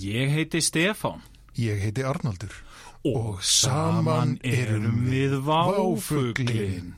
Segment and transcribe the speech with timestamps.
[0.00, 1.22] Ég heiti Stefán
[1.56, 2.52] Ég heiti Arnaldur
[3.06, 6.96] og saman erum við váfuglin.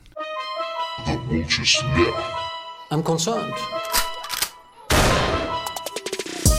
[1.04, 2.14] The vulture's lair.
[2.90, 3.54] I'm concerned.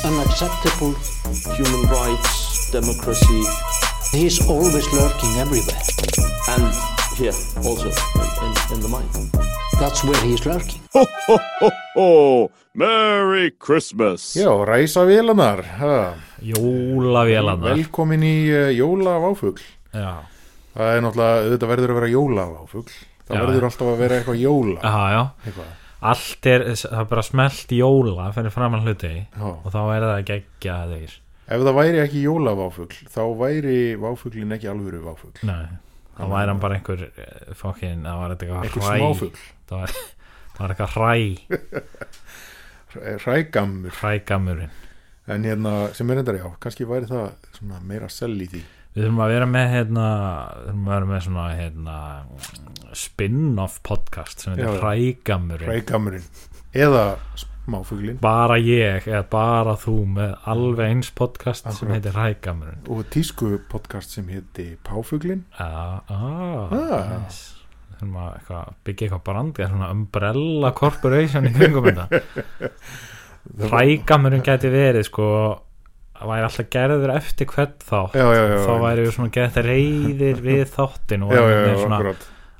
[0.05, 0.94] Unacceptable
[1.57, 3.43] human rights, democracy.
[4.11, 5.81] He's always lurking everywhere.
[6.47, 6.71] And
[7.17, 7.35] here,
[7.65, 9.59] also, in, in, in the mind.
[9.80, 10.82] That's where he's lurking.
[11.95, 14.36] Oh, Merry Christmas!
[14.36, 16.13] Já, ræsa vélanar ha.
[16.41, 19.62] Jólavélarnar Velkomin í uh, jólaváfugl
[19.94, 20.23] Já,
[20.76, 23.41] Það er náttúrulega, þetta verður að vera jólaváfugl Það Já.
[23.45, 25.73] verður alltaf að vera eitthvað jóla já, já eitthvað.
[26.11, 29.45] Allt er, það er bara smelt jóla fyrir framann hluti Já.
[29.50, 31.17] og þá er það geggja þeir
[31.50, 35.66] Ef það væri ekki jólaváfugl þá væri váfuglin ekki alvöru váfugl Nei,
[36.20, 39.91] þá væri hann bara einhver eh, fokkin, það var eitthvað Eitthvað hræ smáfugl, Það var,
[40.55, 41.14] það var eitthvað hræ.
[43.23, 43.92] Hrægammur.
[44.02, 44.72] Hrægamurinn
[45.30, 48.62] En hérna, sem er endar já, kannski væri það svona meira sell í því.
[48.95, 50.06] Við þurfum að vera með hérna,
[50.64, 51.98] þurfum að vera með svona hérna,
[52.98, 54.80] spin-off podcast sem heitir já.
[54.81, 56.26] hrægamurinn Hrægammurinn.
[56.73, 57.04] Eða
[57.44, 61.94] smáfuglin bara ég eða bara þú með alveg eins podcast sem Akkurat.
[62.00, 65.70] heitir hrægamurinn Og tísku podcast sem heiti Páfuglin Já,
[66.09, 66.73] ah, Ah.
[66.73, 67.54] nice.
[67.54, 67.58] Við
[68.00, 72.22] þurfum að eitthvað, byggja eitthvað brandi svona umbrella corporation í kringum þetta.
[73.69, 75.28] Hrægamurinn gæti verið sko
[76.20, 78.17] að væri alltaf gerður eftir hvern þátt.
[78.20, 82.00] Já, já, já, þá væri við svona gett reyðir við þáttin og væri svona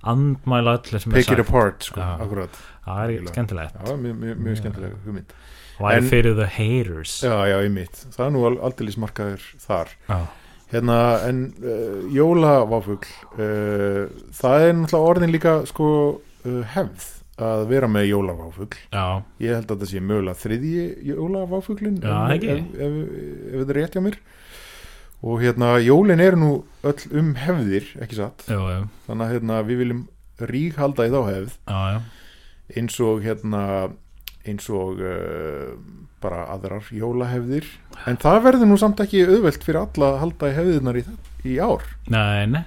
[0.10, 1.50] andmæla öllu sem er Pick it sagt.
[1.50, 2.10] apart, sko,
[2.86, 3.80] það er skemmtilegt.
[3.84, 5.34] Já, mjög, mjög, mjög skemmtilega hugmynd.
[5.80, 7.22] Væri En- fyrir the haters.
[7.24, 9.94] Já, já, í mitt Það er nú aldrei markaður þar.
[10.10, 10.20] Já.
[10.70, 13.08] Hérna, en uh, jólaváfugl
[13.40, 14.04] uh,
[14.38, 15.88] Það er náttúrulega orðin líka sko
[16.20, 17.08] uh, hefð
[17.40, 19.06] að vera með jólaváfugl já,
[19.42, 22.52] Ég held að þetta sé mögulega þriðji jólaváfuglin Já, ef, ekki?
[22.52, 24.20] ef, ef, ef þetta er rétt hjá mér.
[25.20, 26.52] Og hérna, jólin eru nú
[26.88, 28.46] öll um hefðir, ekki satt?
[28.48, 30.04] Já, já, Þannig að hérna, við viljum
[30.54, 31.58] ríkhalda í þá hefð.
[31.68, 32.00] Já, já.
[32.80, 33.64] eins og hérna
[34.48, 35.74] eins og uh,
[36.24, 37.68] bara aðrar jólahefðir.
[38.10, 41.04] En það verður nú samt ekki auðvelt fyrir alla að halda í hefðirnar í,
[41.48, 41.84] í ár.
[42.12, 42.64] Nei, nei.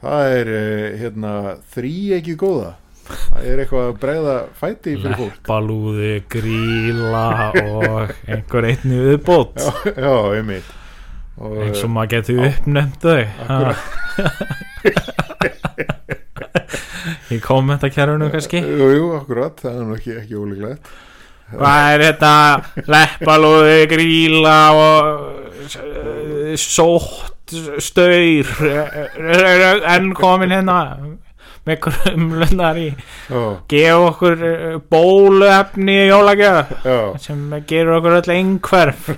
[0.00, 1.32] Það er uh, hérna
[1.74, 2.74] þrí ekki góða.
[3.10, 5.38] Það er eitthvað að bregða fæti fyrir fólk.
[5.40, 7.24] leppalúði, gríla
[7.64, 9.58] og einhver einni viðbót.
[9.58, 10.76] Já, já, einmitt.
[11.40, 13.22] Og, eins og maður getur uppnefnt þau.
[13.48, 13.58] Ha.
[17.30, 18.60] í kommentarkerfinu kannski?
[18.64, 20.90] Jú, jú, akkurat, það er nú ekki, ekki ólíklegt.
[21.50, 22.32] Hvað er þetta?
[22.94, 28.46] Leppalúði, gríla og s- sótt staur
[29.90, 30.76] enn komin hérna
[31.66, 32.86] með krumlunar í.
[33.68, 36.70] Gefa okkur eh, bóluefni í jólagjöf
[37.26, 39.10] sem gerur okkur öll einhverf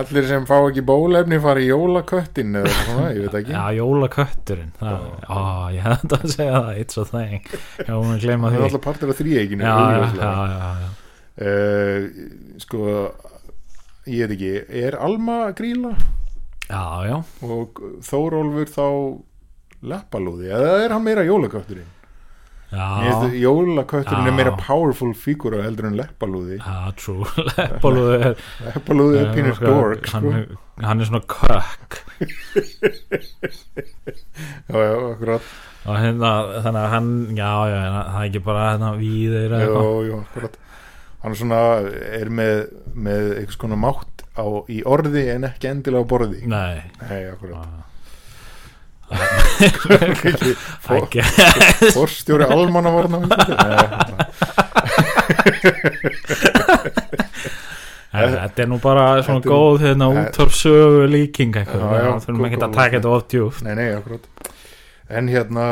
[0.02, 3.54] allir sem fá ekki bólefni fara í jólaköttin eða svona, ég veit ekki.
[3.56, 5.40] Já, jólakötturinn það, á,
[5.76, 7.48] ég þetta að segja það it's a thing,
[7.80, 8.68] já, hún að gleyma það er því.
[8.70, 10.90] alltaf partur af þríeikinu já, já, já, já, já.
[11.48, 12.02] uh,
[12.66, 12.84] sko
[14.14, 15.94] ég veit ekki, er Alma gríla
[16.70, 17.18] já, já,
[17.48, 18.88] og Þórólfur þá
[19.84, 21.88] leppalúði, eða er hann meira jólakötturinn?
[21.88, 22.03] já,
[22.73, 26.57] jólakötturinn er meira powerful fígúra heldur en leppalúði.
[27.57, 30.59] Leppalúði er er pínur sko, dork hann, sko.
[30.85, 32.00] hann er svona kökk.
[34.63, 35.45] Já, já, akkurat.
[35.83, 36.29] Og hérna,
[36.63, 39.89] þannig að hann já, já, það er ekki bara hérna víðir já, eitthvað.
[40.07, 40.59] já, akkurat.
[41.23, 41.59] Hann er svona,
[42.19, 42.56] er með
[42.94, 46.44] með einhvers konar mátt á, í orði en ekki endilega á borði.
[46.50, 46.83] Nei.
[47.03, 47.67] Nei, akkurat.
[47.67, 47.93] Ekki
[51.96, 53.34] forstjóri almannavarna nei,
[58.13, 62.46] En þetta er nú bara svona góð hérna Eh, út af sögu líking eitthvað, þurfum
[62.46, 64.24] ekki að taka þetta of djúft Nei, nei, akkurat.
[65.13, 65.63] En hérna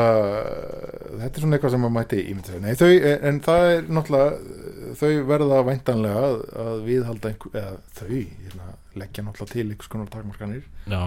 [1.20, 2.90] þetta er svona eitthvað sem maður mætti ímynda Nei, þau,
[3.30, 4.30] en það er náttúrulega
[4.98, 8.66] þau verða væntanlega að, að viðhalda einhver, eða þau hérna,
[8.98, 10.64] leggja náttúrulega til einhvers konar takmarkanir.
[10.90, 11.02] Já,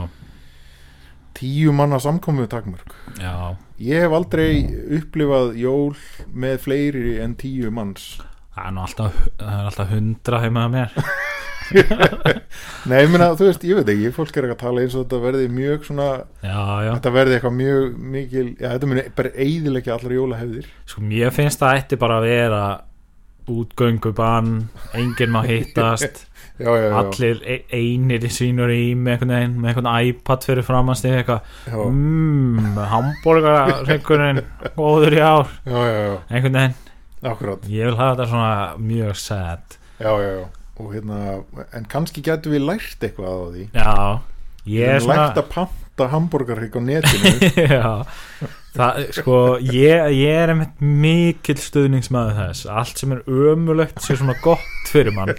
[1.36, 4.64] Tíu manna samkomu takmörk já, Ég hef aldrei
[5.00, 5.96] upplifað jól
[6.32, 8.14] með fleiri en tíu manns.
[8.56, 10.94] Það er nú alltaf það er alltaf hundra heima að mér.
[12.86, 15.06] Nei, ég meina, þú veist, ég veit ekki fólk er ekki að tala eins og
[15.08, 16.08] þetta verði mjög svona
[16.46, 20.68] Já, já, þetta verði eitthvað mjög mikil já, þetta muni bara eiðilegja allar jólahefðir.
[20.94, 22.62] Sko mér finnst það ætti bara að vera
[23.56, 24.54] útgöngubann
[24.98, 26.24] enginn má hittast
[26.56, 29.56] Já, já, já, allir e- einir í sínur í með einhvern veginn,
[30.07, 31.04] iPad fyrir framast
[31.92, 34.40] mmm hambúrgarreikurinn
[34.78, 36.78] góður í ár, já, já, já, einhvern veginn.
[37.25, 37.66] Akkurat.
[37.68, 39.78] Ég vil hafa þetta svona mjög sad.
[40.00, 40.46] Já, já, já,
[40.80, 41.19] og hérna,
[41.74, 43.68] en kannski getum við lært eitthvað á því.
[43.74, 43.96] Já.
[44.66, 45.50] Ég er erum lært svona að
[45.96, 47.32] panta hambúrgarhygg á netinu.
[47.80, 48.04] Já,
[48.76, 52.66] það, sko ég, ég er einmitt mikill stuðningsmaður þess.
[52.68, 55.32] Allt sem er ömulegt sé svona gott fyrir mann.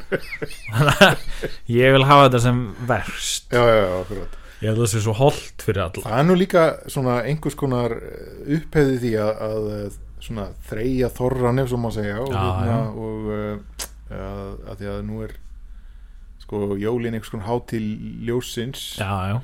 [0.73, 1.23] Þannig að
[1.77, 3.49] ég vil hafa þetta sem verst.
[3.53, 4.37] Já, já, já, akkurat.
[4.57, 6.05] Ég held að það sé svo holdt fyrir alla.
[6.07, 7.93] Það er nú líka svona einhvers konar
[8.57, 12.71] upphefði því að, að eh, svona þreja þorran ef svo má segja og, Já, hérna,
[12.71, 12.79] já.
[13.05, 15.37] og uh, að, að því að nú er
[16.47, 17.85] sko jólin einhvers konar hátil
[18.25, 19.37] ljósins já, já,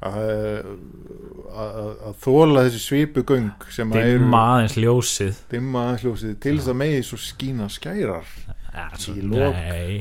[0.00, 0.70] að,
[2.22, 5.42] þóla þessi svipu göng sem að eru dimma aðeins ljósið.
[5.50, 8.32] Dimma aðeins ljósið til þess að megi svo skína skærar
[9.00, 9.94] svo, Í nei,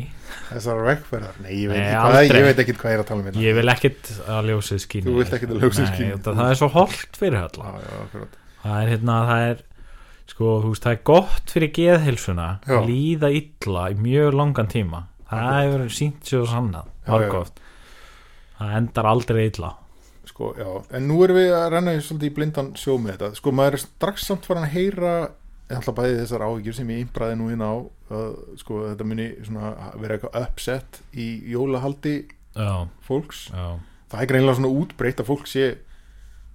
[0.52, 3.24] þessar vegferðar, nei ég veit, Nei, hvað, ég veit ekki hvað ég er að tala
[3.24, 3.44] um hérna.
[3.44, 6.12] Ég vil ekkit að ljósið skýni Þú vilt ekkert að ljósið skíni.
[6.14, 8.38] Nei, það er svo holdt fyrir alla já, já, akkurat.
[8.60, 9.64] Það er hérna, það er
[10.30, 15.02] sko, þú veist, það er gott fyrir geðhilsuna að líða illa í mjög langan tíma.
[15.30, 16.94] Það hefur sínt sér sannað
[18.60, 19.74] það endar aldrei illa
[20.40, 23.40] sko, já, en nú erum við að renna í svolítið í blindan sjó með þetta,
[23.42, 25.14] sko maður er strax samt farin að heyra
[25.70, 28.32] alltaf bæði þessar áhyggjur sem ég innbræði nú inn á að,
[28.62, 32.16] sko, þetta muni svona vera eitthvað upset í jólahaldi
[32.56, 32.72] já,
[33.06, 33.44] fólks.
[33.52, 33.78] Já,
[34.10, 35.68] það er greinlega svona útbreytt að fólk sé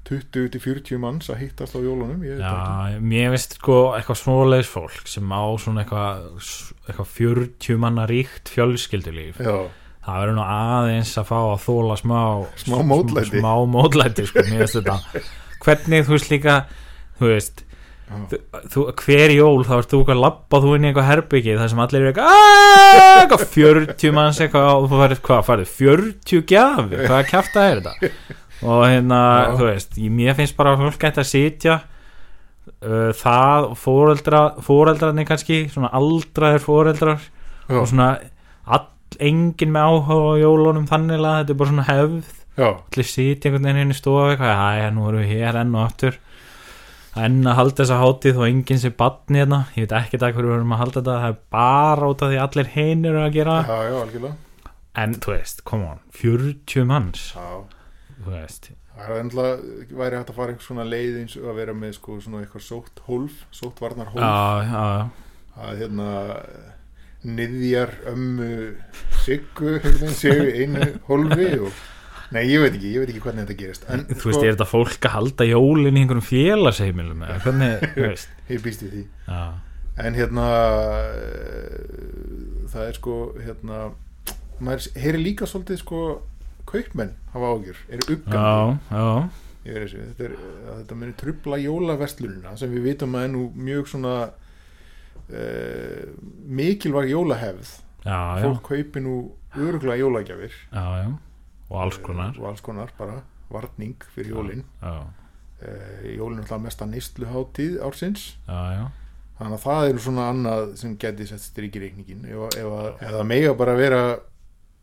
[0.08, 5.30] 20-40 manns að hittast á jólunum ég já mér veist sko eitthvað svoleiðis fólk sem
[5.32, 6.26] á svona eitthvað
[6.90, 9.40] eitthvað 40 manna ríkt fjölskyldulíf.
[9.40, 9.70] Já,
[10.04, 12.18] það verður nú aðeins að fá að þóla smá
[12.64, 13.38] Smá mótlæti.
[13.40, 14.44] smá mótlæti sko,
[15.64, 16.56] hvernig þú veist líka
[17.20, 17.62] þú veist
[18.30, 18.38] þú,
[18.74, 21.80] þú, hver jól þá ert þú eitthvað labba þú inn í eitthvað herbyggi þar sem
[21.86, 27.04] allir eru eitthvað "Aaaah", eitthvað 40 manns eitthvað og þú farið hvað farið 40 gjafir?
[27.08, 28.12] Hvað kjafta er þetta?
[28.64, 29.56] Og hérna Já.
[29.58, 31.74] þú veist mér finnst bara að fólk gæti að sitja
[32.84, 38.08] uh, það fóreldra fóreldrarnir kannski svona aldraðir fóreldrar já, og svona
[38.68, 38.86] all,
[39.22, 42.30] engin með áhuga á jólunum þannig að þetta er bara svona hefð.
[42.54, 45.82] Allir sitja einhvern veginn inn í stofu eitthvað, já, nú erum við hér enn og
[45.88, 46.20] aftur.
[47.14, 50.50] Enn að halda þessa hátíð og enginn sé batni hérna, ég veit ekki það hverju
[50.50, 53.36] við erum að halda þetta, það er bara út af því allir hinn eru að
[53.36, 53.58] gera.
[53.68, 54.32] Já, já,
[55.04, 57.28] en þú veist, come on, 40 manns.
[57.34, 57.84] Já,
[58.18, 61.60] þú veist, það er ennlega væri hægt að fara einhvers svona leið eins og að
[61.60, 64.84] vera með sko svona eitthvað sótt hólf sótt varnar hólf já, já.
[65.64, 66.08] Að hérna
[67.24, 68.48] niðjar ömmu
[69.24, 69.78] siggu
[70.12, 71.82] séu einu hólfi og
[72.34, 73.86] nei, ég veit ekki, ég veit ekki hvernig þetta gerist.
[73.88, 77.86] En sko, þú veist, er þetta fólk að halda jólin í einhverjum félagsheimilum eða hvernig,
[77.94, 78.34] þú veist?
[78.52, 79.02] Ég býst í því.
[79.28, 79.42] Já,
[80.04, 80.46] en hérna
[81.14, 83.80] eh, það er sko hérna
[84.64, 86.02] maður heyri líka svolítið sko
[86.68, 89.08] kaupmenn hafa ágjur, eru já, uggandi já,
[89.64, 90.48] þessu, þetta,
[90.80, 94.14] þetta muni trubla jólaverslunina sem við vitum að er nú mjög svona
[95.30, 96.14] uh,
[96.46, 97.70] mikilvæg jólahefð.
[98.04, 99.14] Já, já, fólk kaupi nú
[99.56, 100.52] öruglega jólagjafir.
[100.72, 101.12] Já, já.
[101.70, 102.34] Og alls konar.
[102.38, 104.64] og alls konar bara varning fyrir jólin.
[104.82, 104.92] já,
[105.62, 108.36] uh, jólin er alltaf mesta neysluháttíð ársins.
[108.48, 108.84] Já, já.
[109.38, 113.54] Þannig að það er svona annað sem geti sett strik í reikningin að- það mega
[113.54, 114.18] bara vera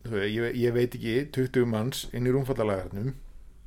[0.04, 3.14] ég, ég veit ekki 20 manns inn í rúmfallalægarnum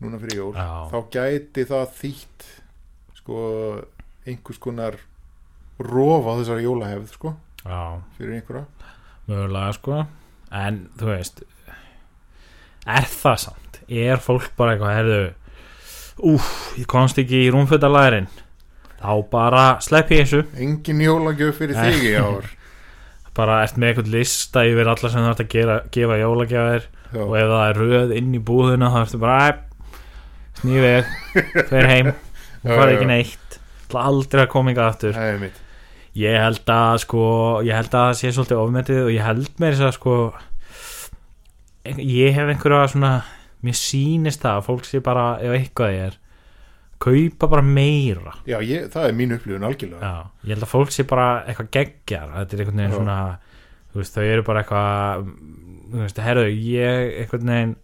[0.03, 0.85] núna fyrir jól Já.
[0.91, 2.45] þá gæti það þýtt
[3.15, 3.39] sko
[4.27, 4.99] einhvers konar
[5.79, 7.33] rof á þessari jólahefð sko
[7.65, 7.79] já,
[8.17, 8.65] fyrir einhverja.
[9.27, 10.03] Mögulega sko.
[10.55, 11.41] En þú veist
[12.85, 13.79] er það samt?
[13.89, 15.21] Er fólk bara eitthvað herðu
[16.31, 18.29] úf, ég komst ekki í rúmfötalærin
[19.01, 20.45] þá bara sleppi ég þessu.
[20.61, 21.89] Engin jólagjöf fyrir Nei.
[21.91, 22.47] þig í ár.
[23.35, 26.85] Bara ert með eitthvað lista yfir alla sem þú ert að gera, gefa jólagjafir
[27.19, 29.41] og ef það er röð inn í búðuna þá ertu bara
[30.61, 31.11] snýfið,
[31.69, 33.59] fer heim og já, ekki neitt
[33.95, 35.13] aldrei að koma yngar aftur.
[35.15, 35.59] Það er mitt
[36.15, 37.23] Ég held að sko
[37.67, 40.17] ég held að það sé svolítið ofmetið og ég held með þess að sko
[41.99, 43.15] ég hef einhverja svona
[43.65, 46.21] mér sýnist það að fólk sé bara ef eitthvað er
[47.05, 48.37] kaupa bara meira.
[48.47, 49.99] Já, ég, það er mín upplifun algjörlega.
[50.07, 52.31] Já, ég held að fólk sé bara eitthvað geggjar.
[52.37, 53.17] Þetta er einhvern veginn svona
[53.95, 57.75] veist, þau eru bara eitthvað herðu, ég einhvern veginn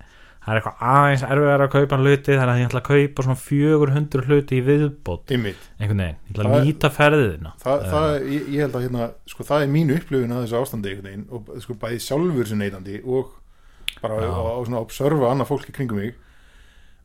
[0.42, 3.42] það er eitthvað aðeins erfiðar að kaupa hluti þannig að ég ætla að kaupa svona
[3.42, 5.68] 400 hluti í viðbót Einmitt.
[5.80, 8.86] einhvern veginn, ég ætla Það að er- nýta ferðina það, það, ég, ég held að
[8.88, 12.50] hérna, sko, það er mín upplifun að þessu ástandi einhvern veginn og sko, bæði sjálfur
[12.52, 13.38] sem neytandi og
[14.02, 14.32] bara Já.
[14.34, 16.16] á, á svona observa annað fólk í kringum mig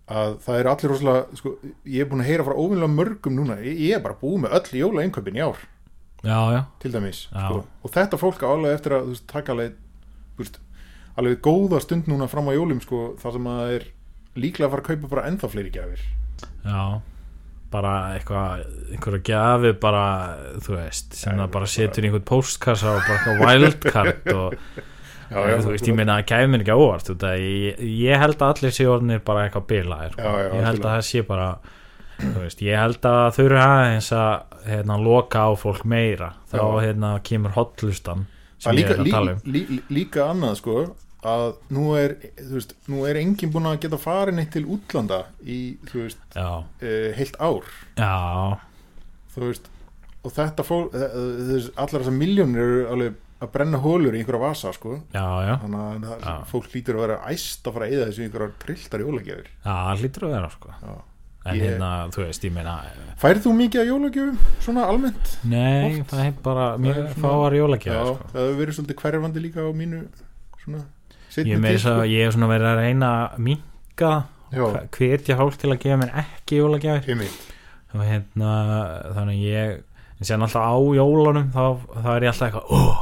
[0.06, 1.52] að það er allir rosalega sko,
[1.84, 4.54] ég er búin að heyra frá óvinlega mörgum núna ég, ég er bara búið með
[4.60, 5.64] öll jóla í ár
[6.26, 7.42] Já, já, til dæmis Já.
[7.50, 7.64] sko.
[7.84, 9.74] og þetta fólk á alveg eftir að þú veist, taka alveg,
[10.36, 10.56] þú veist,
[11.16, 13.86] alveg góða stund núna fram á jólum sko, þar sem að það er
[14.36, 16.02] líklega að fara að kaupa bara ennþá fleiri gjafir.
[16.66, 16.82] Já,
[17.72, 20.02] bara eitthvað einhverja gjafi bara
[20.64, 24.60] þú veist, sem það bara setur í einhvern postkassa og bara eitthvað wildcard og
[25.26, 27.80] Já, já, þú veist, ég meina að kæmi mér ekki á óvart út að ég,
[27.98, 30.34] ég held að allir séu orðinir bara eitthvað bilaðir sko.
[30.54, 31.48] Ég held að það sé bara
[32.36, 36.28] veist, ég held að þau eru aðeins að hérna, loka á fólk meira.
[36.52, 38.28] Þá hérna, kemur hotlustan
[38.70, 39.42] líka, líka, um.
[39.44, 40.76] lí, líka annað sko
[41.32, 42.14] að nú er,
[42.52, 46.62] veist, nú er enginn búin að geta farin eitt til útlanda í, veist, uh,
[47.18, 47.66] heilt ár
[47.98, 48.58] já,
[49.34, 49.70] þú veist,
[50.26, 54.70] og þetta fólk þess, allar þessar miljónir eru alveg að brenna hólur í einhverja vasa
[54.72, 56.36] sko já, já þannig að Já.
[56.48, 60.24] fólk lítur að vera æst að fara að eyða þessu einhverjar trilltar jólagjafir Já, hlýtur
[60.30, 60.94] að vera sko Já.
[61.46, 62.72] En Ég- hérna, þú veist, ég meina
[63.22, 65.28] Færð þú mikið að jólagjöfum svona almennt?
[65.46, 66.10] Nei, Oft.
[66.10, 68.16] það er bara mjög fáar Já, jólagjöf sko.
[68.32, 70.00] það hefur verið svolítið hverfandi líka á mínu
[70.64, 70.80] svona
[71.44, 71.96] Ég að sko.
[72.08, 74.14] ég hef svona verið að reyna að minka
[74.54, 74.64] Já,
[74.94, 77.26] hvetja fólk til að gefa mér ekki jólagjafir.
[77.96, 78.52] Og hérna,
[79.16, 79.76] þannig ég
[80.16, 81.64] en sér alltaf á jólunum þá,
[82.00, 83.00] þá er ég alltaf eitthvað oh,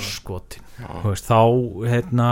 [0.00, 0.64] skotin
[1.04, 1.40] veist, þá
[1.92, 2.28] hérna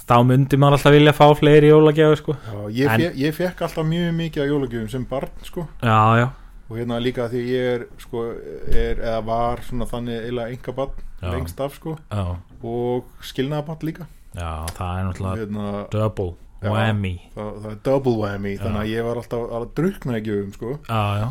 [0.00, 2.36] þá myndi maður alltaf vilja fá fleiri jólagjafir sko.
[2.74, 5.66] ég, fe, ég fekk alltaf mjög mikið að jólagjöfum sem barn sko.
[5.80, 6.26] Já, já,
[6.68, 8.26] og hérna líka því ég er sko
[8.68, 11.32] er eða var svona þannig eiginlega enga barn Já.
[11.32, 11.96] lengst af sko.
[12.12, 12.24] Já,
[12.62, 14.06] og skilnaða barn líka.
[14.36, 16.70] Já það er náttúrulega hérna, double Já.
[16.70, 17.12] whammy.
[17.34, 18.60] það, það er double whammy Já.
[18.64, 20.74] þannig að ég var alltaf að drukna í gjöfum sko.
[20.88, 21.28] Já, já,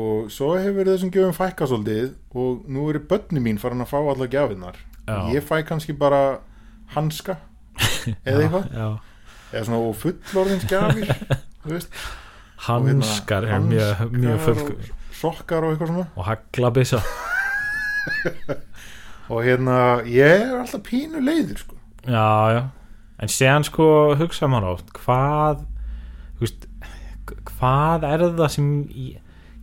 [0.00, 3.98] og svo hefur þessum gjöfum fækka svolítið og nú eru börni mín farin að fá
[4.00, 4.78] allar gjafinnar.
[5.08, 5.16] Já.
[5.34, 6.38] ég fæ kannski bara
[6.94, 7.38] hanska
[8.28, 8.70] eða eitthvað.
[9.50, 11.88] Eða svona og fullorðins hérna,
[12.60, 14.72] Hanskar er mjög, mjög full og
[15.16, 16.06] sokkar og eitthvað svona.
[16.14, 17.00] Og haglabissa
[19.30, 21.78] og hérna ég er alltaf pínu leiður sko.
[22.06, 22.62] Já, já.
[23.20, 23.88] En séðan sko
[24.20, 25.64] hugsa maður oft hvað
[26.40, 26.64] veist,
[27.52, 29.20] hvað er það sem ég,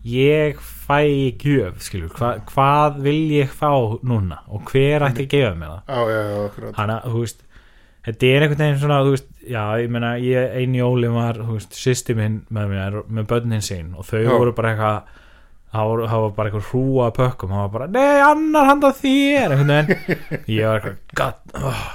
[0.07, 3.73] ég fæ í gjöf skilur, Hva, hvað vil ég fá
[4.05, 4.43] núna?
[4.53, 6.13] Og hver ætti að gefa mér það?
[6.13, 7.43] Já, Hanna, þú veist
[8.07, 11.57] þetta er einhvern veginn svona, þú veist já, ég meina, ég eini jóli var, þú
[11.57, 13.93] veist sýsti minn með mér, með börnin sín.
[13.97, 14.31] Og þau Já.
[14.31, 15.15] voru bara eitthvað
[15.73, 19.55] það það var bara eitthvað hrúa að pökkum það var bara, nei, annar handa þér
[19.59, 19.95] veginn,
[20.47, 21.87] ég var eitthvað god, oh,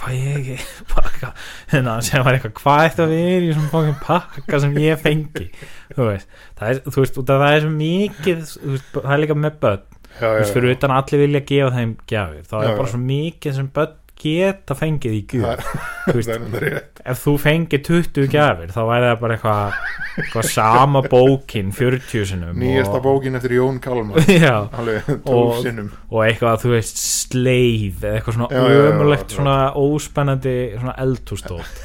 [0.00, 0.56] fæ ég ekki
[0.92, 4.76] bara eitthvað, hérna, sem var eitthvað hvað ætti að vera í svona fókin pakka sem
[4.80, 5.46] ég fengi,
[5.94, 9.38] þú veist það er, þú veist, það er svo mikið þú veist, það er líka
[9.38, 9.86] með börn.
[10.10, 12.76] Já, þú já, veist, fyrir utan að allir vilja gefa þeim gjafir þá er Já,
[12.80, 15.70] bara svo mikið sem börn geta fengið í gjöf.
[17.10, 19.78] Ef þú fengið 20 gjafir þá væri það bara eitthvað
[20.20, 24.20] eitthvað sama bókin 40 sinum nýjasta og, bókin eftir Jón Kalmar.
[24.44, 25.90] Já, Og- 12 sinnum.
[26.10, 31.84] og eitthvað þú veist sleif eða eitthvað svona ömulegt svona óspennandi svona eldhústótt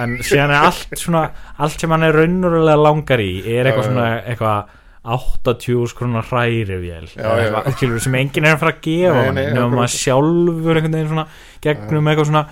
[0.00, 1.26] en síðan er allt svona
[1.60, 7.22] allt sem hann er raunverulega langar í er eitthvað svona eitthvað 80 skrona hrærivél Já,
[7.24, 7.46] eða já.
[7.46, 9.72] eitthvað, skilur, sem enginn er að fara að gefa nema akkurat.
[9.74, 11.24] maður sjálfur einhvern veginn svona
[11.64, 12.42] gegnum eitthvað svona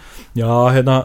[0.41, 0.97] já hérna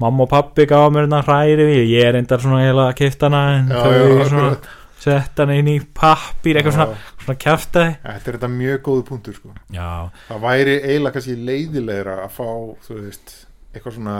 [0.00, 3.42] mamma og pappi gaf mér hérna hrærivél ég er endar svona heila að kipta hana
[3.58, 4.70] en þau svona akkurat.
[5.04, 7.90] sett hana inn í pappír eitthvað svona, svona kjaftaði.
[8.06, 9.52] Þetta er þetta mjög góðu punktur sko.
[9.76, 9.90] Já,
[10.30, 12.48] það væri eiginlega kannski leiðilegra að fá
[12.88, 13.34] þú veist,
[13.74, 14.16] eitthvað svona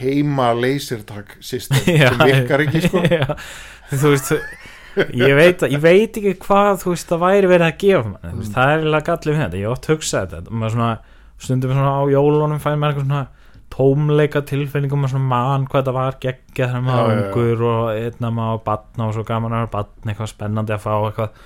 [0.00, 3.02] heima lasertag system sem virkar ekki sko.
[3.14, 3.30] Já,
[3.94, 4.34] þú veist
[5.20, 8.46] ég veit, ég veit ekki hvað þú veist það væri verið að gefa mann mm.
[8.54, 10.90] það er eiginlega gallið við þetta, ég oft hugsað þetta svona,
[11.40, 13.26] stundum svona á jólunum fæði maður eitthvað svona
[13.70, 18.32] tómleika tilfinningum og svona mann hvað þetta var geggja þegar maður var ungur og einna
[18.34, 21.40] maður batna og svo gaman að vera batna eitthvað spennandi að fá eitthvað.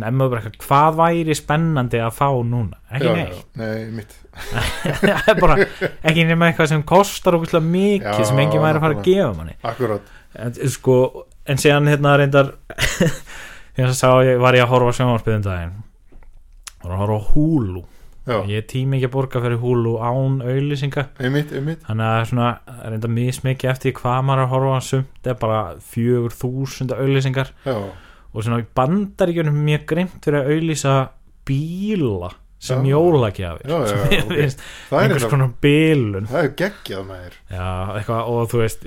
[0.00, 3.40] Nefnum bara eitthvað, hvað væri spennandi að fá núna, ekki neitt.
[3.58, 4.12] nei, mitt
[5.42, 9.08] bara ekki nema eitthvað sem kostar ógustlega mikið Já, sem enginn væri að fara að
[9.08, 9.56] gefa manni.
[9.66, 10.96] Akkurat, en, sko,
[11.50, 12.52] en síðan hérna reyndar
[13.76, 15.78] þegar sá ég var ég að horfa sjónvarpiðum daginn.
[16.80, 17.82] Var að horfa á Hulu.
[18.30, 21.06] Já, ég tími ekki að borga fyrir Hulu án auðlýsinga
[21.88, 22.50] þannig að svona
[22.92, 28.60] reyndar mismikið eftir hvað maður að horfa sumt er bara fjögur þúsund auðlýsingar og svona
[28.76, 30.94] bandaríkjunum mjög grimt fyrir að auðlýsa
[31.48, 32.30] bíla
[32.60, 33.72] sem jólagjafir.
[33.88, 36.28] Sem er einhvers konar bilun.
[36.28, 37.06] Það er geggjað
[37.96, 38.84] eitthvað, og þú veist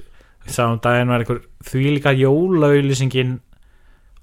[0.52, 3.40] sáum daginn var einhver því líka jólaauðlýsingin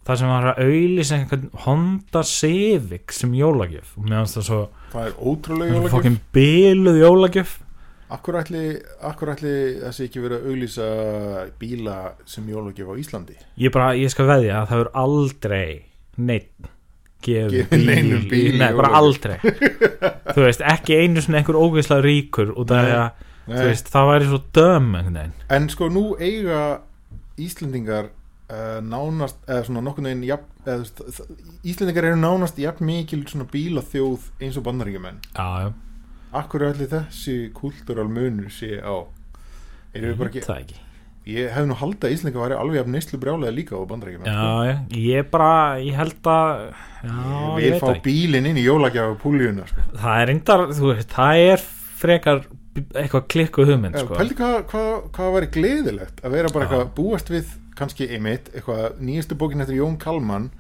[0.07, 3.95] það sem var að auðlýsa einhvern Honda Civic sem jólagjöf.
[4.01, 4.61] Og meðan það svo
[4.93, 5.93] það er ótrúlega jólagjöf.
[5.95, 7.59] fokkin biluð jólagjöf.
[8.11, 8.65] Akkur ætli,
[9.07, 10.87] akkur ætli þessi ekki verið að auglýsa
[11.61, 11.97] bíla
[12.27, 13.37] sem jólagjöf á Íslandi?
[13.63, 15.67] Ég bara, ég skal veðja að það er aldrei
[16.19, 16.71] neitt
[17.23, 17.69] gefið
[18.31, 19.37] bíl í nei, bara aldrei.
[20.33, 23.27] Þú veist, ekki einu svona einhver ógeðslega ríkur og það er að.
[23.51, 24.89] Veist, það væri svo döm
[25.51, 26.81] en sko nú eiga
[27.41, 28.11] Íslendingar
[28.51, 32.85] uh, nánast eða svona nokkurn veginn jafn, eða, þú veist, það- Íslendingar eru nánast jafn
[32.89, 35.73] mikil svona bílaþjóð eins og bandaríkjumenn já, já,
[36.43, 38.95] akkur er allir þessi kultúral munur sé á
[39.95, 40.79] erum við bara ekki það ekki.
[41.31, 44.45] Ég hef nú haldið að Íslinga væri alveg af neyslu brjálega líka á bandarækjum já,
[44.71, 45.51] já, ég bara,
[45.85, 46.63] ég held að
[47.05, 47.17] já,
[47.61, 49.85] ég vil fá bílinn inn í jólagjafu púljuna sko.
[50.01, 51.65] það er reyndar, þú veist, það er
[52.01, 52.41] frekar
[52.79, 54.15] eitthvað klikkuð hugmynd sko.
[54.19, 58.99] pældi hvað, hvað, hvað væri gleðilegt að vera bara eitthvað búast við kannski einmitt, eitthvað
[59.03, 60.51] nýjastu bókin eftir Jón Kalman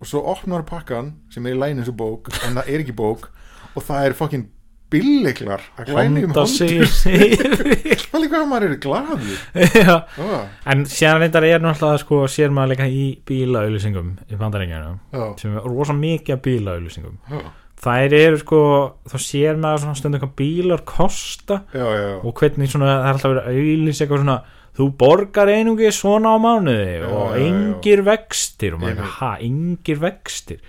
[0.00, 2.96] og svo opnar pakkan sem er í læn eins og bók en það er ekki
[2.96, 3.28] bók
[3.76, 4.48] og það er fokkin
[4.90, 6.88] billiklar að glæni um segir
[8.10, 9.34] pældi hvað maður eru glaður.
[9.84, 9.94] Já.
[10.18, 14.96] Ah, En síðan reyndar er náttúrulega sko, sér maður líka í bílaauðlýsingum í bandarengjana
[15.38, 17.40] sem er rosa mikið bílaauðlýsingum já,
[17.80, 18.60] þær eru sko,
[19.08, 23.14] þá sér maður svona stundum hvað bílar kosta já, já, og hvernig svona, það er
[23.14, 24.36] alltaf verið að auðlýsa eitthvað svona,
[24.80, 29.16] þú borgar einungi svona á mánuði Já, og engir vextir og maður, veit.
[29.16, 30.60] ha, engir vextir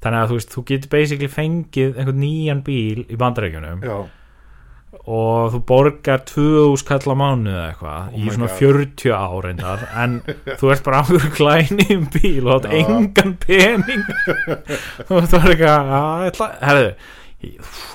[0.00, 3.98] þannig að þú veist, þú getur basically fengið einhvern nýjan bíl í bandarengjunum já.
[5.10, 8.56] Og þú borgar 2000 kall á mánuði eða eitthvað Oh í svona God.
[8.58, 10.16] 40 áreindar en
[10.60, 14.02] þú ert bara áður klæni um bíl og átt engan pening.
[15.08, 16.90] Og þú er eitthvað að, herðu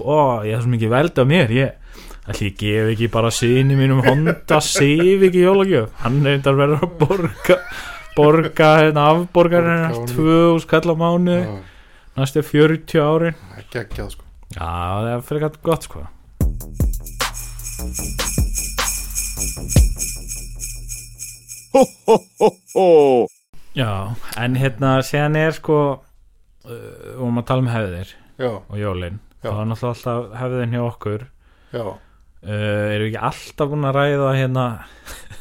[0.01, 1.53] ó, ég er svo mikið veld af mér.
[1.53, 5.91] Ég ætli ég gef ekki bara síni mínum Honda Civic í jólagjöf?
[6.01, 7.59] Hann er eitthvað verður að borga
[8.15, 10.09] borga hérna afborgar Borga hérna honum.
[10.15, 11.55] 2000 kall á mánuði já.
[12.17, 13.39] næstu 40 árin.
[13.51, 14.27] Það er geggjað sko.
[14.55, 16.05] Já það er fyrir gott sko
[21.75, 23.27] Ho, ho, ho, ho!
[23.77, 29.19] Já, en hérna séðan er sko uh, og maður tala um hefðir já, og jólin
[29.43, 29.51] Já.
[29.51, 31.27] þá er náttúrulega alltaf hefðin hjá okkur
[31.75, 34.65] já, uh, erum við ekki alltaf búin að ræða hérna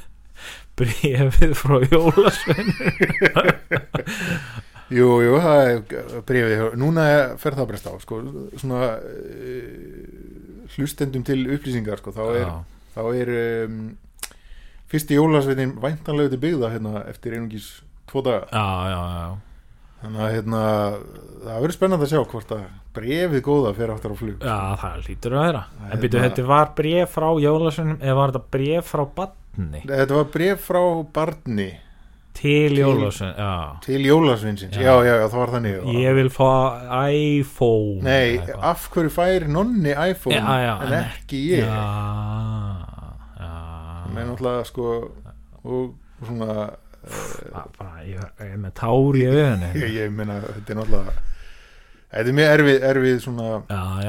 [0.82, 2.70] bréfið frá jólasvein
[4.92, 8.20] jú, jú, það er brefið núna er- fer það breyst á sko,
[8.60, 12.52] svona uh, hlustendum til upplýsingar sko, þá er,
[12.94, 13.32] þá er
[13.68, 13.80] um,
[14.92, 17.70] fyrsti jólasveitin væntanlega til byggða hérna, eftir einungis
[18.10, 18.46] tvo daga.
[18.52, 19.28] Já, já, já,
[20.04, 20.62] þannig að hérna,
[21.44, 24.44] það verður spennandi að sjá hvort að brefið góða fer áttar á flug.
[24.44, 25.62] Já, það lítur að vera.
[25.88, 30.16] En byrju, bara- þetta var bréf frá jólasveinum eða var þetta bréf frá badni þetta
[30.18, 30.80] var bref frá
[31.14, 31.68] barni
[32.34, 33.52] til jólasvein, já.
[33.84, 34.82] til jólasveinsins, Já.
[34.82, 35.82] já, já, já, það var þannig já.
[36.04, 36.50] ég vil fá
[37.10, 38.64] iPhone Nei, eða eitthvað.
[38.70, 41.68] af hverju fær nonni iPhone Já, en ekki ég?
[41.68, 42.94] Já
[44.14, 44.88] með náttúrulega sko
[45.64, 45.94] og,
[46.24, 46.48] svona
[47.52, 51.14] bara, bara, ég, ég er með tár í auðinu ég, ég meina, þetta er náttúrulega
[52.14, 53.48] þetta er mjög erfið, erfið svona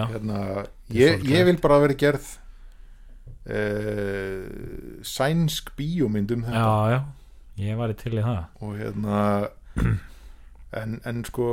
[0.06, 2.32] hérna, er ég, ég vil bara vera gerð
[3.50, 4.42] uh,
[5.06, 6.66] sænsk bíómynd um þetta.
[6.66, 7.00] Já, já
[7.62, 8.46] ég var til í það.
[8.66, 9.20] Og hérna
[10.76, 11.50] en, en sko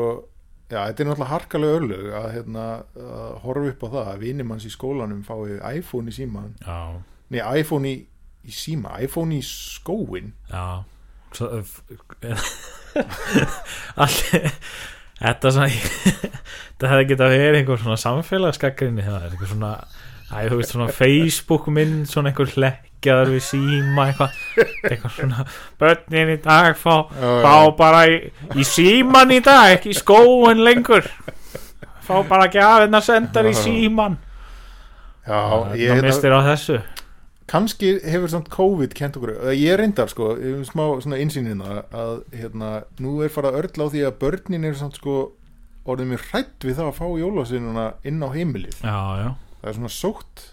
[0.72, 2.64] já, þetta er náttúrulega harkalega örlög að hérna
[2.96, 6.78] að horfa upp á það að vinimanns í skólanum fái iPhone í síman já,
[7.32, 7.98] nei, iPhone í,
[8.48, 10.82] í síma iPhone í skóin já.
[11.32, 11.48] Svo,
[14.04, 14.48] allir
[15.22, 19.72] þetta þetta hefði getað verið einhver svona samfélagsgagrinni það er einhver svona
[20.32, 22.50] æ, veist svona Facebook mynd svona einhver
[23.02, 24.36] hlekkjaður við síma eitthvað.
[24.86, 25.46] Eitthvað svona
[25.80, 28.18] börnin í dag fá, fá bara í,
[28.54, 31.06] í síman í dag ekki í skóin lengur.
[32.02, 34.18] Fá bara gjafinnar sendar í síman
[35.26, 36.80] já, það hérna, mistir á þessu.
[37.52, 40.32] Kannski hefur samt COVID kent okkur, ég reyndar sko
[40.66, 44.98] smá svona insýnina að hérna, nú er farað örla á því að börnin er samt
[44.98, 45.32] sko
[45.82, 48.82] orðið mér hrætt við það að fá jólasinuna inn á heimilið.
[48.86, 50.44] Já, já, það er svona sótt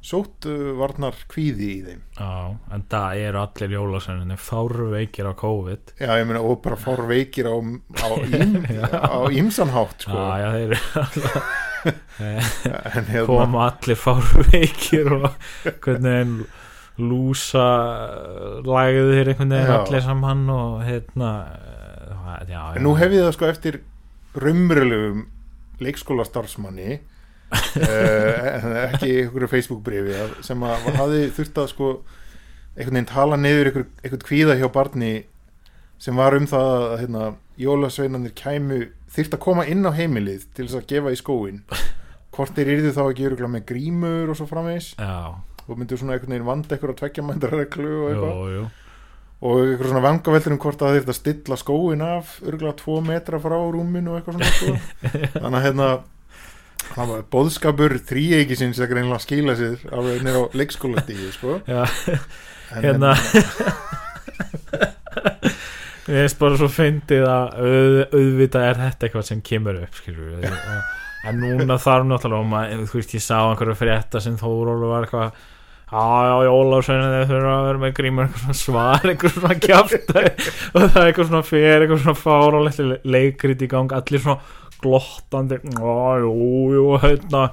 [0.00, 2.04] sótt uh, varnar kvíði í þeim.
[2.16, 2.36] Já
[2.74, 5.96] en það eru allir jólasönninni fárveikir á COVID.
[6.00, 8.60] Já ég meina og bara fár veikir á, á, ím,
[9.16, 10.16] á ímsanhátt sko.
[10.16, 15.28] Já, já, þeir eru alltaf en hérna koma allir fárveikir og
[15.80, 16.34] hvernig einn
[17.00, 17.66] lúsa
[18.66, 22.10] lagðir einhvern veginn allir saman og hérna eh,
[22.50, 23.80] já, já, en nú hef ég það sko eftir
[24.36, 25.24] raunverulegum
[25.80, 27.00] leikskóla starfsmanni
[27.50, 31.90] uh, ekki einhverju Facebook brefi sem að hafi þurft að sko
[32.76, 35.12] einhvern veginn tala niður einhver, einhvern kvíða hjá barni
[36.00, 37.24] sem var um það að hérna,
[37.60, 41.64] jólasveinanir kæmu þurft að koma inn á heimilið til þess að gefa í skóin
[42.34, 44.92] hvort þeir yrðu þá ekki örugglega með grímur og svo framvegis?
[44.96, 45.34] Já,
[45.66, 48.70] og myndu svona einhvern veginn vanda eitthvað að tvekja mændar reglu og eitthvað.
[49.40, 53.40] Og eitthvað svona vangaveldur um hvort að þeir að stilla skóin af örgulega tvo metra
[53.42, 54.74] frá rúminu og eitthvað svona sko.
[55.42, 55.90] þannig að hérna
[56.90, 61.58] það var bóðskapur þríeikisins að greinlega skila sér alveg nýr á leikskóla stíði sko.
[61.68, 61.84] já,
[62.74, 63.12] en, hérna.
[66.10, 70.50] ég veist bara svo fyndið að auð, auðvitað er þetta eitthvað sem kemur upp skilur
[71.28, 75.48] en núna þarf náttúrulega maður, þú veist, ég sá einhverju frétta sem Þórólu var eitthvað
[75.90, 80.20] Já, já, Jólasveinu þeir þurfa að vera með grímur eitthvað svona svar, eitthvað svona kjafta
[80.76, 85.60] og það er eitthvað svona fer, eitthvað svona fárálegt leikrit í gang, allir svona glottandi,
[85.76, 86.34] jú,
[86.76, 87.46] jú, hérna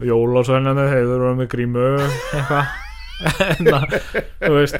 [0.00, 2.76] Jólasveinu þeir að vera með grímu eitthvað.
[3.60, 3.96] Það,
[4.40, 4.78] þú veist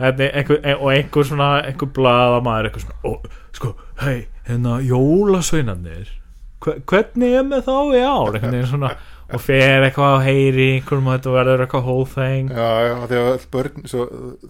[0.00, 3.24] Þetta, einhver, ein- og einhver svona einhver blaðamaður eitthvað svona og,
[3.56, 3.70] sko,
[4.00, 4.18] hei,
[4.48, 6.12] hérna jólasveinarnir
[6.64, 8.30] hve- hvernig er með þá í ár?
[8.36, 8.90] Veginn svona
[9.30, 13.28] og fer eitthvað að heyri einhverjum og þetta verður eitthvað whole thing Já, já, þegar
[13.34, 14.06] öll börn svo,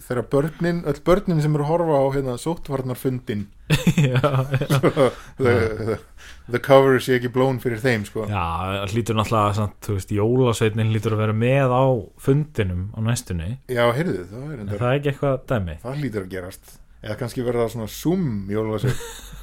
[0.07, 3.43] þegar börnin, öll börnin sem eru að horfa á hérna sóttvarnarfundin
[4.07, 4.23] já,
[4.55, 5.11] já.
[5.37, 5.99] the,
[6.49, 8.21] the, cover sé ekki blón fyrir þeim sko.
[8.29, 8.45] já,
[8.91, 11.83] hlýtur náttúrulega samt, þú veist, jólasveinin hlýtur að vera með á
[12.25, 13.49] fundinum á næstunni.
[13.71, 15.75] Já, heyrðu, það er en enda það er ekki eitthvað dæmi.
[15.83, 16.65] Það hlýtur að gerast.
[17.01, 18.97] Eða kannski verða það svona Zoom jólasvein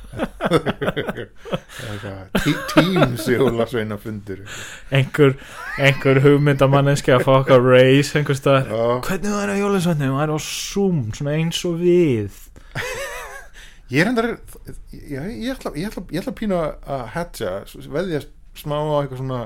[2.73, 4.39] Teams jólasveinafundur.
[4.95, 5.35] Einhver,
[5.83, 10.33] einhver hugmyndamanneski að fá okkar race einhver stað Já, hvernig var það jólasveinin, það er
[10.33, 12.33] á Zoom svona eins og við
[13.93, 14.29] ég er endar
[14.93, 17.55] ég, ég, ætla, ég, ég að pína að hatcha,
[17.89, 18.25] veðja
[18.59, 19.41] smá á eitthvað svona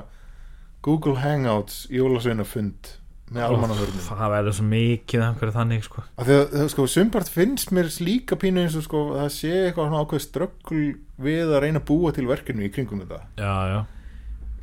[0.83, 2.97] Google Hangouts jólasveinafund
[3.33, 6.03] með almannahörnum það verður svo mikið af einhverju þannig sko.
[6.19, 9.53] Af því að það, sko, sumpart finnst mér líka pínu eins og sko, það sé
[9.61, 10.83] eitthvað svona ákveð ströggl
[11.23, 13.21] við að reyna að búa til verkefni í kringum þetta.
[13.39, 13.79] Já, já,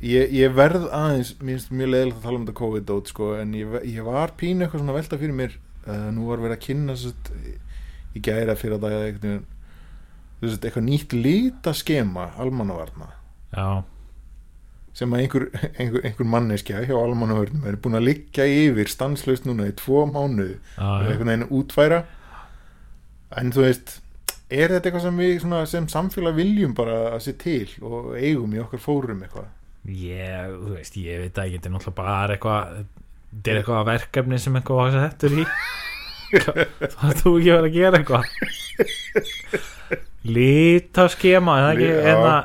[0.07, 3.57] ég, ég verð aðeins, mér finnst mjög leðilegt að tala um þetta COVID-dót sko, en
[3.57, 6.97] ég, ég var pínu eitthvað svona velta fyrir mér uh, nú var verið að kynna
[7.01, 7.33] sett,
[8.15, 9.41] í gæra fyrir að dagja eitthvað,
[10.49, 13.11] sett, eitthvað nýtt litaskema almannavarna.
[13.53, 13.83] Já,
[14.97, 15.45] sem að einhver,
[15.79, 20.57] einhver, einhver manneskja hjá almannavörnum er búin að liggja yfir stanslaust núna í tvo mánuði
[20.57, 22.01] já, og einhvern veginn útfæra.
[23.39, 23.99] En þú veist
[24.51, 28.57] er þetta eitthvað sem við svona, sem samfélag viljum bara að sé til og eigum
[28.57, 29.47] í okkar fórum eitthvað?
[29.87, 32.81] Ég, þú veist, ég veit að ég er náttúrulega bara eitthvað
[33.31, 35.45] þetta er eitthvað verkefni sem eitthvað var settur í.
[36.31, 38.25] Það er þú ekki verið að gera eitthvað
[40.25, 41.91] lítaskema er það ekki?
[41.91, 42.11] Já.
[42.13, 42.35] enna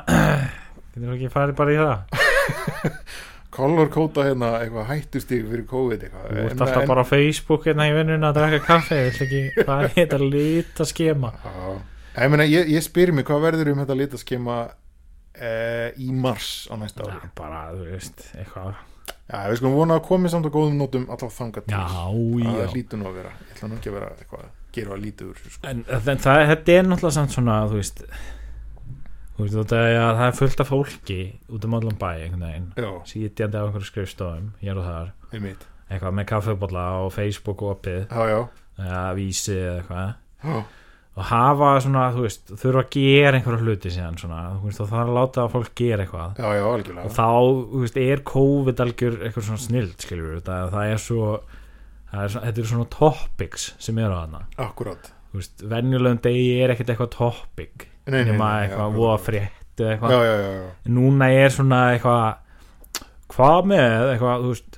[0.93, 1.97] getur þú ekki farið bara í það?
[3.57, 6.25] Color kóta hérna eitthvað hættustig fyrir COVID eitthvað.
[6.29, 9.23] Þú ert En- alltaf en- bara á Facebook hérna í vinnuna að drakka kaffe vill
[9.25, 13.97] ekki farið í þetta lítaskema ég, meina, ég, ég spyr mig hvað verður um þetta
[13.97, 14.57] litaskema
[15.37, 17.17] eh, í mars á næsta ári?
[17.23, 18.77] Já, bara, þú veist, eitthvað.
[19.27, 21.75] Já, við skulum vona að komið samt á góðum nótum alltaf þangað til.
[21.77, 24.53] Já, Það já hlýtur nú að vera, ég ætla nú ekki að vera eitthvað að
[24.75, 25.61] gera lítið úr sko.
[25.67, 28.03] En, en það, þetta er náttúrulega samt svona þú veist,
[29.37, 31.19] þú veist þetta að það er fullt af fólki
[31.53, 32.11] út um allan bæ
[33.07, 35.13] sítjandi á einhverju skrifstofum hér og þar,
[35.87, 38.07] eitthvað með kaffebólla og Facebook opið.
[38.11, 38.41] Já, já,
[38.81, 40.67] eða vísi eða eitthvað.
[41.17, 44.89] Og hafa svona, þú veist, þurfa að gera einhverja hluti síðan svona, þú veist, og
[44.91, 46.41] það er að láta að fólk gera eitthvað.
[46.43, 47.05] Já, já algjörlega.
[47.07, 47.29] Og þá,
[47.71, 51.31] þú veist, er COVID algjör eitthvað svona snild, skiljur það, það er svo,
[52.13, 54.23] er, svo- þetta eru svona topics sem eru á
[55.31, 59.23] þú veist, venjulegum degi er ekkert eitthvað topic nema eitthvað já, voða já.
[59.27, 60.11] frétt eða eitthvað,
[60.97, 62.25] núna er svona eitthvað
[63.35, 64.77] hvað með eitthvað, þú veist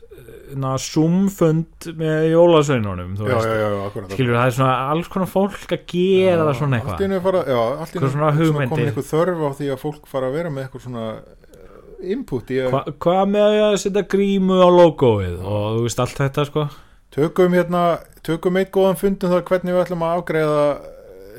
[0.81, 5.09] sumfund með jólasveinunum þú Já, veist, já, já, já, akkurat skilur það er svona alls
[5.13, 7.03] konar fólk að gera það svona Allt eitthvað.
[7.05, 8.71] einu fara, já, allt einu svona hugmyndir.
[8.73, 12.49] komin eitthvað þörf á því að fólk fara að vera með eitthvað svona eh, input
[12.49, 16.47] í að Hva, hvað með að setja grímu á logoið og þú veist allt þetta
[16.49, 16.65] sko
[17.15, 17.83] tökum hérna,
[18.25, 20.61] tökum eitt góðan fundum þar hvernig við ætlum að afgreiða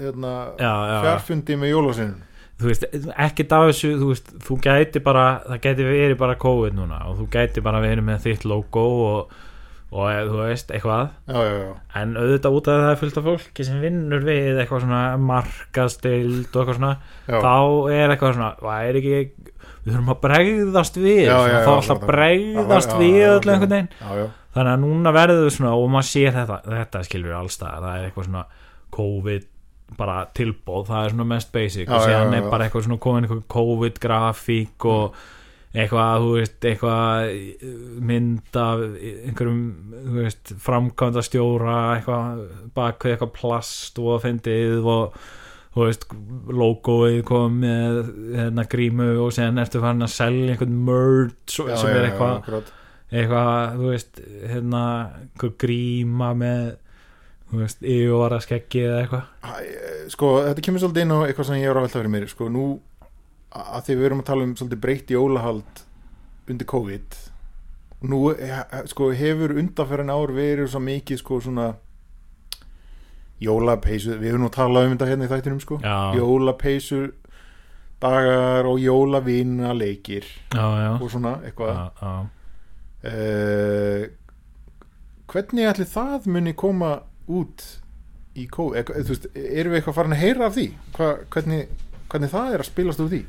[0.01, 2.19] hérna, já, já, fjárfundi með jólasinum
[2.61, 6.77] þú veist, ekkert af þessu þú veist, þú gæti bara, það gæti verið bara COVID
[6.77, 9.37] núna og þú gæti bara verið með þitt logo og,
[9.91, 11.15] og eh, þú veist, eitthvað.
[11.31, 11.71] Já, já, já,
[12.03, 15.05] en auðvitað út af að það er fullt af fólki sem vinnur við eitthvað svona
[15.31, 17.39] markastild og eitthvað svona já.
[17.39, 17.57] þá
[17.97, 19.23] er eitthvað svona, það er ekki
[19.81, 21.25] við þurfum að bregðast við.
[21.31, 23.91] Þá alltaf já, bregðast við já, einhvern veginn.
[23.97, 27.85] Já, já, þannig að núna verður við svona og maður sér þetta, þetta skilur allstað
[27.87, 28.45] það er eitthvað svona
[28.97, 29.49] COVID
[29.99, 33.27] bara tilbóð, það er svona mest basic Já, og já, er bara eitthvað svona komin
[33.27, 35.21] eitthvað COVID grafík og
[35.71, 37.29] eitthvað, þú veist, eitthvað
[38.11, 39.61] mynd af einhverjum,
[39.95, 42.41] þú veist, framkvæmda stjóra eitthvað
[42.75, 45.21] bak við eitthvað plast og fyndið og
[45.71, 46.09] þú veist,
[46.51, 48.01] logoið kom með
[48.35, 50.83] hérna grímu og síðan ertu farin að selja einhvern
[51.71, 52.73] já, sem já, er eitthvað.
[53.11, 54.85] Eitthvað, þú veist hérna,
[55.25, 56.71] einhver gríma með
[57.51, 59.67] þú veist, yfirvara skeggi eða eitthvað.
[60.15, 62.49] Sko, þetta kemur svolítið inn á eitthvað sem ég er að velta fyrir mér Sko,
[62.53, 62.65] nú
[63.51, 65.85] að því við erum að tala um svolítið breytt jólahald
[66.51, 67.19] undir COVID
[68.11, 68.21] nú,
[68.89, 71.67] sko, hefur undanferðin ár verið svo mikið, sko, svona
[73.41, 75.81] jólapeysu, við höfum nú talað um þetta hérna í þættinum, sko.
[76.17, 77.01] Jólapeysu
[78.01, 81.75] dagar og jólavina leikir já, já, og svona eitthvað.
[81.77, 82.40] Já, já.
[83.09, 84.03] Uh,
[85.31, 86.91] hvernig ætli það muni koma
[87.31, 87.59] út
[88.39, 90.67] í kóð, eða, þú veist, erum við eitthvað farin að heyra af því?
[90.97, 91.63] Hva, hvernig,
[92.13, 93.23] hvernig það er að spilast úr því?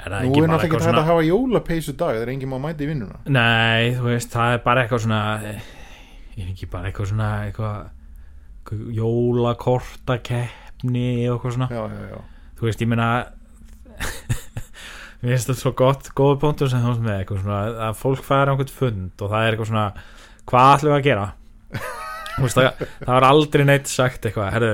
[0.00, 2.84] Er það nú er náttúrulega ekki hægt að hafa jólapeysu dag þegar enginn má mæta
[2.84, 3.16] í vinnuna.
[3.28, 5.60] Nei, þú veist, það er bara eitthvað svona eh,
[6.40, 7.78] er ekki bara eitthvað svona eitthvað,
[8.60, 11.68] eitthvað jólakortakeppni og eitthvað svona?
[11.74, 12.20] Já, já, já,
[12.60, 13.08] Þú veist, ég meina
[15.20, 18.22] Mér finnst þetta svo gott góður punktur sem þú veist með eitthvað svona að fólk
[18.24, 19.88] færi á einhvern fund og það er eitthvað svona
[20.48, 21.26] hvað ætlum við að gera?
[22.40, 24.70] Veist, það, það var aldrei neitt sagt eitthvað herðu,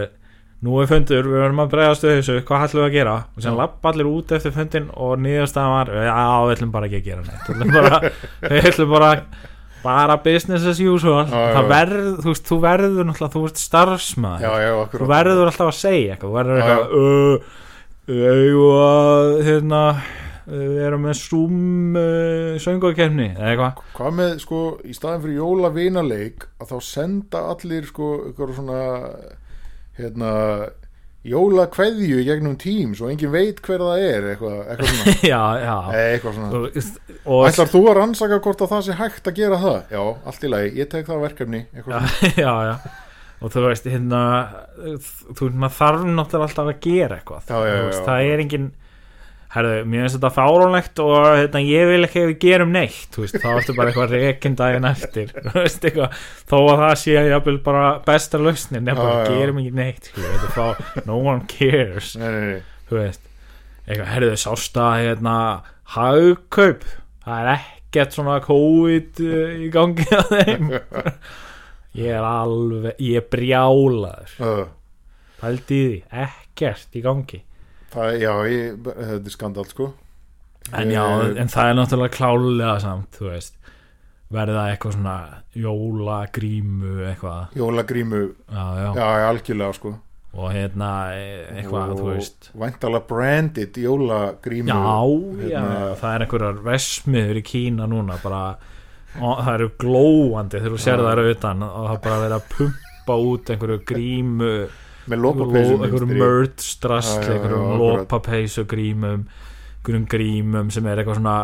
[0.62, 3.16] nú er fundur, við verðum að bregðast við þessu hvað ætlum við að gera?
[3.34, 3.58] Og sem Já.
[3.58, 6.14] lappa allir út eftir fundin og nýðastæðan var já,
[6.46, 8.12] við ætlum bara ekki að gera neitt við ætlum bara,
[8.52, 9.10] við ætlum bara
[9.86, 11.26] bara business as usual.
[11.30, 14.94] Já, já, verð, þú veist, þú verður náttúrulega, þú veist starfsmaður.
[14.94, 17.52] Þú verður alltaf að segja eitthvað þú verður eitthvað uh,
[18.06, 19.82] eigum að hérna
[20.46, 23.84] við erum með Zoom uh, söngokefni eða eitthvað.
[23.98, 28.82] Hvað með sko í staðin fyrir jólavinaleik að þá senda allir sko eitthvað svona
[29.96, 30.32] hérna
[31.26, 35.16] jólakveðju gegnum Teams og enginn veit hver það er eitthvað, eitthvað svona.
[35.32, 35.74] Já, já.
[35.88, 36.60] Nei, eitthvað svona.
[36.60, 36.78] Og,
[37.24, 39.80] og Ætlar þú að rannsaka hvort að það sé hægt að gera það?
[39.96, 41.64] Já, allt í lagi, ég tek það verkefni
[42.44, 42.76] já, já
[43.36, 44.20] og þú veist, hérna
[44.78, 47.50] þú veist, maður þarf náttúrulega alltaf að gera eitthvað.
[47.50, 48.68] Já, það er engin
[49.54, 53.38] herðu, mér finnst þetta fáránlegt og hérna, ég vil ekki að við gerum neitt veist,
[53.42, 56.18] þá ertu bara eitthvað rekin daginn eftir veist, eitthvað,
[56.50, 59.38] þó að það sé jafnvel bara besta lausnin nefnir bara Já, já.
[59.38, 60.66] gerum ekki neitt er fá,
[61.06, 63.24] no one cares Nei, nei, nei, veist,
[63.86, 65.38] eitthvað, herðu sásta hérna,
[65.94, 66.86] hagkaup?
[67.26, 70.72] Það er ekkert svona COVID uh, í gangi að þeim.
[71.96, 74.32] Ég er alveg ég er brjálaður.
[74.42, 74.66] Uh,
[75.40, 77.40] pældi í því, ekkert í gangi
[77.94, 79.92] það, Já, ég, þetta er skandal sko.
[80.74, 83.54] En já, Eh, en það er náttúrulega klálega samt, þú veist.
[84.34, 85.16] Verða eitthvað svona
[85.54, 89.92] jólagrímu eitthvað, Jólagrímu, já, já, já, algjörlega sko.
[90.36, 92.50] Og hérna e- eitthvað, þú veist.
[92.58, 98.42] Væntalega branded jólagrímu já, já, hérna, það er einhverjar vesmiður í Kína núna bara,
[99.20, 102.50] og það eru glóandi þegar þú sér það eru utan og það bara verið að
[102.56, 104.50] pumpa út einhverju grímu
[105.06, 106.16] Með lópapeysu einhverjum
[107.28, 108.00] já, einhverjum akkurat.
[108.00, 111.36] lopapeysu grímum einhverjum grímum sem er eitthvað svona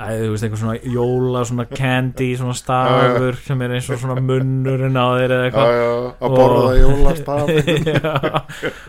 [0.00, 4.96] þú veist, einhver svona jóla svona candy, svona stafur sem er eins og svona munnurinn
[4.96, 5.72] á þér eða eitthvað.
[5.74, 7.50] Að Og- borða jólastaf
[7.90, 8.14] Já,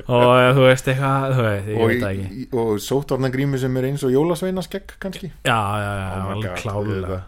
[0.08, 2.30] og þú veist eitthvað þú veist, ég og, veit ekki.
[2.32, 5.32] í- og sótvarnagrími sem er eins og jólasveinaskegg kannski?
[5.44, 7.20] Já, já, já, Oh alveg klálega.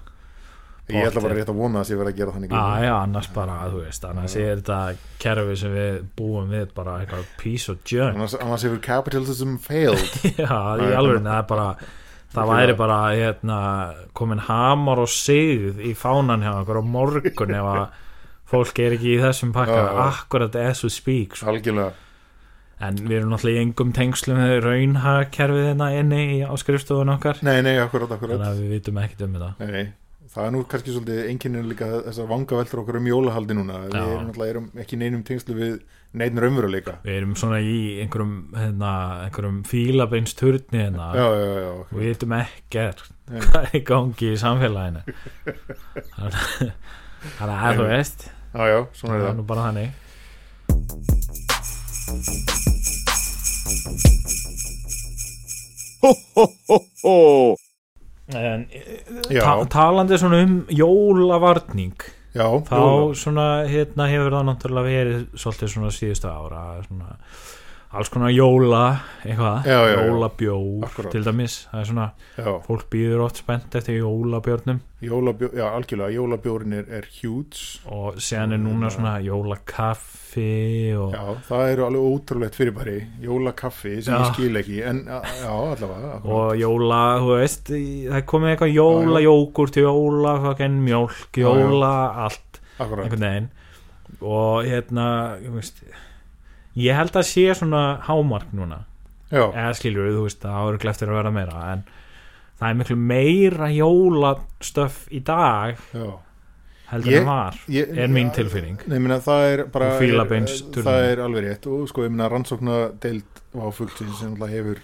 [0.92, 2.84] Ég ætla bara rétt að vona að sé verið að gera þannig Já, grími.
[2.84, 4.80] já, annars bara, þú veist annars er þetta
[5.24, 8.18] kerfi sem við búum við bara eitthvað piece of junk.
[8.18, 10.18] Annars, annars hefur capitalism failed.
[10.44, 11.68] Já, í alveg, það er bara
[12.34, 13.60] það væri bara hérna,
[14.18, 17.84] komin hamar og sigð í fánan hjá okkur á morgun ef að
[18.54, 19.82] fólk er ekki í þessum pakka.
[20.10, 21.48] Akkurat as we speak sko.
[21.54, 21.94] algjörlega.
[22.84, 27.40] En við erum náttúrulega í engum tengslum við raunhakerfið hérna inni á skrifstofun okkar.
[27.46, 29.54] Nei, nei, akkurat, akkurat þannig að við vitum ekkert um þetta.
[29.64, 29.86] Nei, nei.
[30.34, 33.76] Það er nú kannski svolítið einkenninu líka þessar vangaveltur okkur um jólahaldi núna.
[33.86, 35.74] Við erum náttúrulega erum ekki neinum tengslu við
[36.18, 36.94] neinn raunveruleika.
[37.06, 38.94] Við erum svona í einhverjum hérna,
[39.28, 41.12] einhverjum fílabeinsturni hérna.
[41.18, 43.00] Já, já, já, og við vitum ekkert
[43.52, 45.02] hvað er gangi í samfélaginu.
[47.38, 49.90] Þannig að þú veist já, já, svona það er er það nú bara þannig.
[56.04, 57.16] Ho, ho, ho, ho.
[58.32, 58.68] En
[59.30, 63.16] já, ta talandi svona um jólavarning já, þá jóla.
[63.20, 67.18] svona hérna hefur það náttúrulega verið svolítið svona síðustu ára svona
[67.94, 71.12] alls konar jóla eitthvað, Já, já, jólabjór Akkúrat.
[71.14, 76.16] til dæmis, það er svona já, fólk býður oft spennt eftir jólabjörnum jólabjó, já, algjörlega
[76.16, 82.06] jólabjórin er, er huge og séðan er núna svona jólakaffi og já, það eru alveg
[82.14, 84.22] ótrúlegt fyrirbæri jólakaffi sem Já.
[84.24, 86.34] ég skil ekki en a- já, allavega akkurat.
[86.34, 91.44] og jóla, þú veist í- það er komið eitthvað jóla, jógurt jóla, fucking mjólk, já.
[91.46, 91.94] jóla
[92.26, 93.06] allt, akkurat.
[93.06, 93.50] einhvern veginn
[94.22, 95.84] og hérna þú veist,
[96.76, 98.84] ég held að sé svona hámark núna,
[99.32, 101.84] já, eða skilur þú veist, það áður eftir að vera meira en
[102.60, 106.08] það er miklu meira jólastöf í dag já.
[106.94, 108.80] heldur Ég- en var ég, er mín tilfinning.
[108.88, 109.92] Nei, meina, það er bara
[110.72, 110.88] turnin.
[110.88, 111.68] það er alveg rétt.
[111.68, 114.78] Og sko, ég meina rannsókna deild á fullsins sem hefur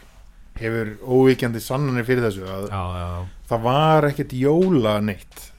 [0.59, 5.51] hefur óvíkjandi sannanir fyrir þessu að já, já, það var ekkert jóla neitt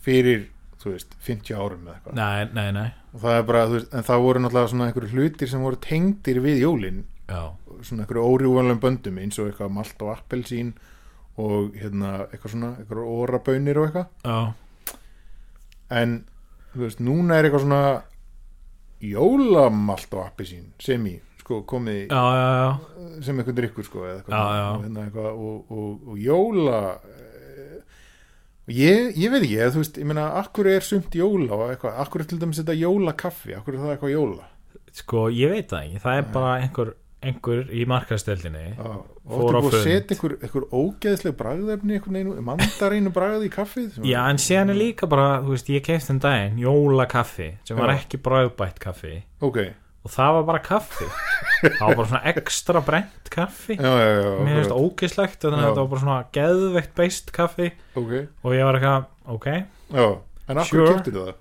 [0.00, 0.46] fyrir,
[0.82, 2.18] þú veist, 50 árum eða eitthvað.
[2.18, 2.88] Nei, nei, nei.
[3.14, 5.80] Og það er bara, þú veist, en það voru náttúrulega svona einhverju hlutir sem voru
[5.88, 7.02] tengdir við jólin.
[7.28, 7.42] Já,
[7.82, 10.72] svona einhverju órjúvanlegum böndum eins og eitthvað malt og appelsín
[11.38, 14.08] og hérna eitthvað svona eitthvað órabönir og eitthvað.
[14.24, 14.96] Já,
[15.98, 16.18] en
[16.74, 17.82] þú veist, núna er eitthvað svona
[19.00, 23.20] jólamalt og appelsín sem í, sko, komið já, já, já.
[23.26, 24.66] sem eitthvað drikkur sko eða eitthvað, Já, já.
[24.68, 26.80] Og, hérna, eitthvað, og, og, og jóla
[28.68, 32.24] ég, ég veit ekki þú veist, ég meina, akkur er sumt jóla og eitthvað, akkur
[32.24, 34.48] er til dæmis þetta jólakaffi akkur er það eitthvað jóla?
[34.98, 36.92] Sko, ég veit það ekki það er bara einhver,
[37.28, 37.84] einhver í
[39.28, 39.82] og Fór á þú fund.
[39.84, 44.78] setja einhver, einhver ógeðsleg bragðefni einhvern veginn, mandarínu bragð í kaffið já, en síðan er
[44.80, 49.18] líka bara, þú veist, ég kefst um daginn jólakaffi, sem var ekki bræðbætt kaffi.
[49.44, 49.58] Ok,
[50.04, 51.08] og það var bara kaffi.
[51.64, 53.76] Það var bara svona ekstra brent kaffi.
[53.78, 54.86] Já, já, já, mér finnst akkurat.
[54.86, 57.72] ógislegt þannig að þetta var bara svona geðveikt beist kaffi.
[57.98, 59.46] Ok, og ég var eitthvað, ok.
[59.98, 60.06] Já
[60.48, 60.64] en Sure.
[60.64, 60.94] sure.
[60.94, 61.34] keftir það?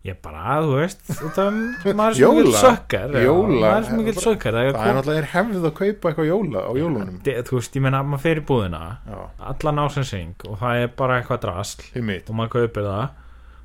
[0.00, 1.42] Ég bara, þú veist, þetta
[1.98, 2.60] maður er svo Jóla?
[2.60, 3.10] sökkar.
[3.20, 3.60] Jóla?
[3.60, 4.54] maður er svo mikil sökkar.
[4.56, 7.16] Það er náttúrulega hefðið að kaupa eitthvað jóla á jólunum.
[7.20, 8.80] Kom- þú veist, ég meina, maður fer í búðina
[9.50, 13.10] allan ásinsing og það er bara eitthvað drasl og maður kaupir það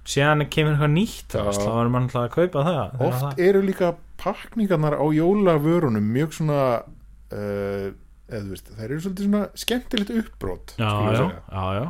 [0.05, 2.99] síðan kemur eitthvað nýtt drasl þá er maður alltaf að kaupa það.
[3.07, 7.87] Oft eru líka pakningarnar á jólavörunum mjög svona uh,
[8.25, 11.85] eða veist, það eru svolítið svona skemmtilegt uppbrot já, já, já, já.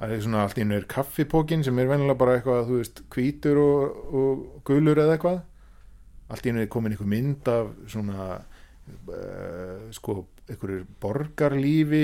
[0.00, 3.58] Það er svona allt í er kaffipókin sem er venjulega bara eitthvað, þú veist, hvítur
[3.60, 5.42] og, og gulur eða eitthvað.
[6.32, 12.00] Allt í er komin einhver mynd af svona uh, sko, einhverjur borgarlífi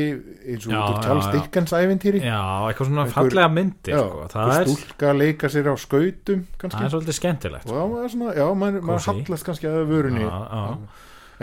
[0.46, 1.32] eins og Já, út úr já, Charles já.
[1.36, 4.28] Dickens ævintýri já, eitthvað svona Einhver- fallega myndir já, sko.
[4.34, 8.14] það, er, stúlka að leika sér á skautum það kannski er svolítið skemmtilegt það er
[8.14, 10.64] svona, já, maður, maður hallast kannski að vörunni já, já.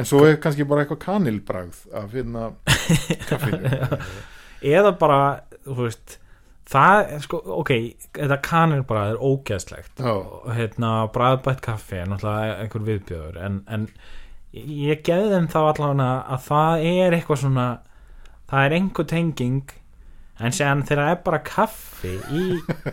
[0.01, 2.49] en svo er kannski bara eitthvað kanilbragð af hérna
[3.29, 3.77] kaffinu
[4.63, 5.21] eða bara,
[5.67, 6.17] þú veist
[6.73, 7.71] það sko, ok
[8.15, 10.13] þetta kanir bara er ógeðslegt Já.
[10.15, 13.83] og hérna, bræðbætt kaffi er náttúrulega einhver viðbjöður en, en
[14.53, 17.69] ég geði þeim þá allavega að það er eitthvað svona
[18.51, 19.73] það er einhver tenging
[20.43, 22.43] en séðan þegar það er bara kaffi í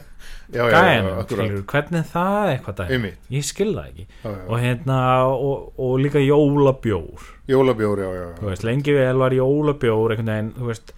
[0.56, 1.56] já, já, já, gæðinu, akkurat.
[1.72, 4.06] hvernig það er eitthvað dæmi, ég skil það ekki.
[4.08, 4.40] Já, já.
[4.46, 4.98] og hérna,
[5.30, 7.28] og, og líka jólabjór.
[7.50, 8.48] Jólabjór, já, já, já.
[8.48, 10.94] veist, lengi vel var jólabjór veginn, þú veist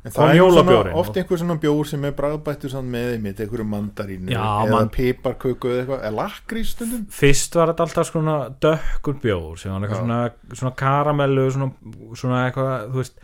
[0.00, 3.66] En það er svona, oft einhver svona bjór sem er bragðbættur samt með einmitt, einhverju
[3.68, 8.36] mandarínu Já, eða man- piparköku eða eitthvað, eða lakrís stundum fyrst var þetta alltaf svona
[8.64, 10.20] dökkur bjór sem var eitthvað svona,
[10.56, 11.68] svona karamellu svona,
[12.16, 13.20] svona eitthvað, þú veist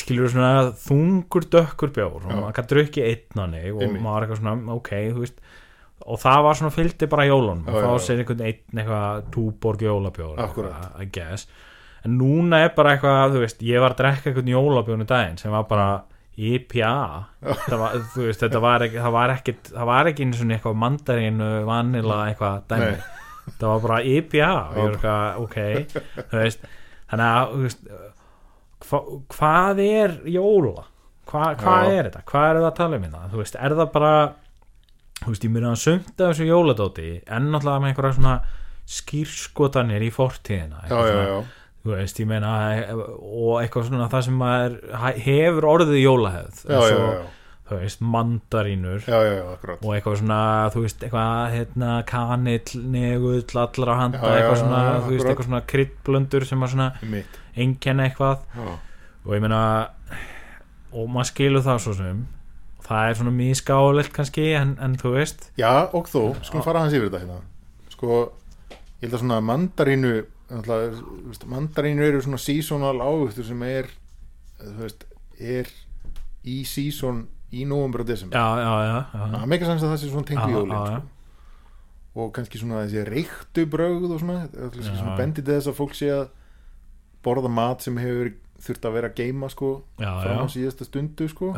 [0.00, 0.54] skilur svona
[0.86, 2.38] þungur dökkur bjór og Já.
[2.40, 4.00] maður kann drukki einn á og Einmitt.
[4.00, 5.44] maður var eitthvað svona, ok, þú veist
[6.04, 8.06] og það var svona fylgdi bara jólunum Já, og já.
[8.08, 11.46] sér einhvern einn eitthvað túborg jólabjór eitthvað, I guess
[12.04, 15.38] en núna er bara eitthvað, þú veist ég var að drekka einhvern jólabjórn í daginn
[15.38, 15.86] sem var bara
[16.34, 16.92] IPA
[17.44, 20.80] það var, veist, þetta var ekki það var ekki, það var ekki einu svona eitthvað
[20.82, 22.94] mandarínu, vanila, eitthvað dæmi.
[23.44, 26.66] Það var bara IPA og ég var eitthvað, ok þú veist,
[27.12, 27.84] þannig að veist,
[28.88, 29.00] hva,
[29.36, 30.86] hvað er jóla?
[31.24, 31.92] Hva, hvað Já.
[31.98, 33.28] er þetta, hvað er það að tala um hérna?
[33.32, 34.14] Þú veist, er það bara
[35.22, 38.34] þú veist, ég myndi að sumta þessu jóladóti en náttúrulega með einhverja svona
[38.94, 42.50] skýrskotanir í fortíðina eitthvað já, svona, já, þú veist, ég meina
[42.96, 44.76] og eitthvað svona það sem maður
[45.26, 47.24] hefur orðið jólahefð og, já,
[47.68, 49.44] þú veist, mandarínur já, já, já,
[49.74, 50.40] og eitthvað svona,
[50.72, 56.48] þú veist, eitthvað hérna, kanill, negull, allra handa eitthvað svona, þú veist, eitthvað svona kryddblöndur
[56.48, 56.88] sem að svona
[57.54, 58.46] einkenna eitthvað.
[59.24, 59.60] Og ég meina
[60.94, 62.24] og maður skilur það svo sem
[62.84, 65.48] það er svona mískáleitt kannski en, en þú veist.
[65.60, 67.38] Já, og þó skulum fara hans yfir þetta hérna.
[67.94, 68.18] Sko,
[69.00, 73.88] ég held að svona mandarínu þú mandarínu eru svona seasonal ávöxtur sem er
[74.60, 75.06] þú veist,
[75.40, 75.70] er
[76.44, 78.38] í season í nóvember og desember.
[78.38, 81.02] Það meikar sanns að það sé svona Já, við jólin sko.
[82.14, 84.38] og kannski svona þessi reyktu brögð og svona,
[84.78, 86.24] svona bendið þess að fólk sé að
[87.24, 90.86] borða mat sem hefur þurft að vera að geima sko já, fram á já, síðasta
[90.88, 91.52] stundu sko.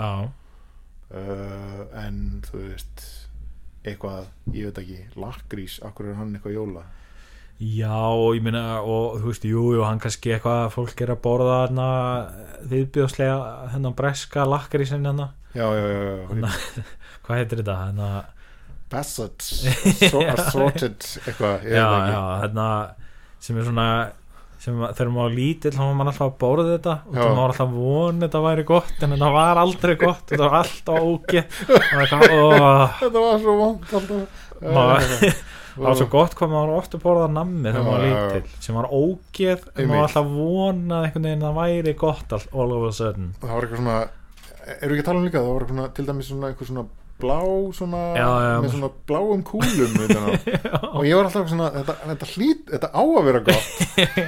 [1.07, 3.05] Uh, en þú veist
[3.87, 6.87] eitthvað, ég veit ekki lakrís, akkur er hann eitthvað jóla
[7.57, 7.97] Já,
[8.37, 11.87] ég meina og þú veist, jú, jú, hann kannski eitthvað fólk er að borða hérna
[12.69, 13.37] viðbjóðslega
[13.73, 16.27] hérna breska lakrísin hérna, já, já, já, já.
[16.35, 16.53] Hérna-
[17.25, 18.11] hvað heitir þetta?
[18.93, 19.49] Bassets
[20.13, 22.69] so assorted eitthvað, já, já, hérna
[23.43, 23.89] sem er svona
[24.63, 26.95] sem að- þegar maður var lítill þá var maður alltaf að borða þetta.
[27.07, 27.25] Og Já.
[27.25, 31.03] þá var alltaf von þetta væri gott en þetta var aldrei gott þetta var alltaf
[31.09, 32.47] ógi og eitthvað, ó,
[33.01, 34.43] þetta var svo vond alltaf.
[34.63, 35.29] Maður
[35.77, 38.89] það var svo gott hvað maður ofta að borða nammi þegar maður lítill sem var
[38.91, 39.97] ógeð en maður Einmitt.
[39.97, 43.33] var alltaf vonað einhvern veginn að það væri gott all, all of a sudden.
[43.43, 43.99] Það var eitthvað svona
[44.67, 46.71] erum við ekki að tala um líka, það var eitthvað svona, til dæmis svona eitthvað
[46.73, 46.87] svona
[47.21, 47.39] blá
[47.77, 48.55] svona, Já, já.
[48.65, 49.95] með svona bláum kúlum
[50.97, 53.71] og ég var alltaf svona þetta, þetta hlýt, þetta á að vera gott.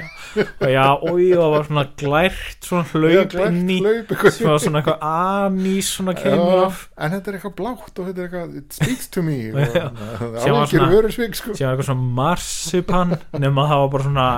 [0.69, 6.65] Já, og ég var svona glært svona hlaup inn í svona, eitthvað anís svona kemur
[6.67, 6.83] af.
[7.01, 9.39] en þetta er eitthvað blátt og þetta er eitthvað it speaks to me.
[9.53, 11.57] Og, það er alveg svona- verið svig sko.
[11.57, 14.29] sem var eitthvað svona marsipan nema það var bara svona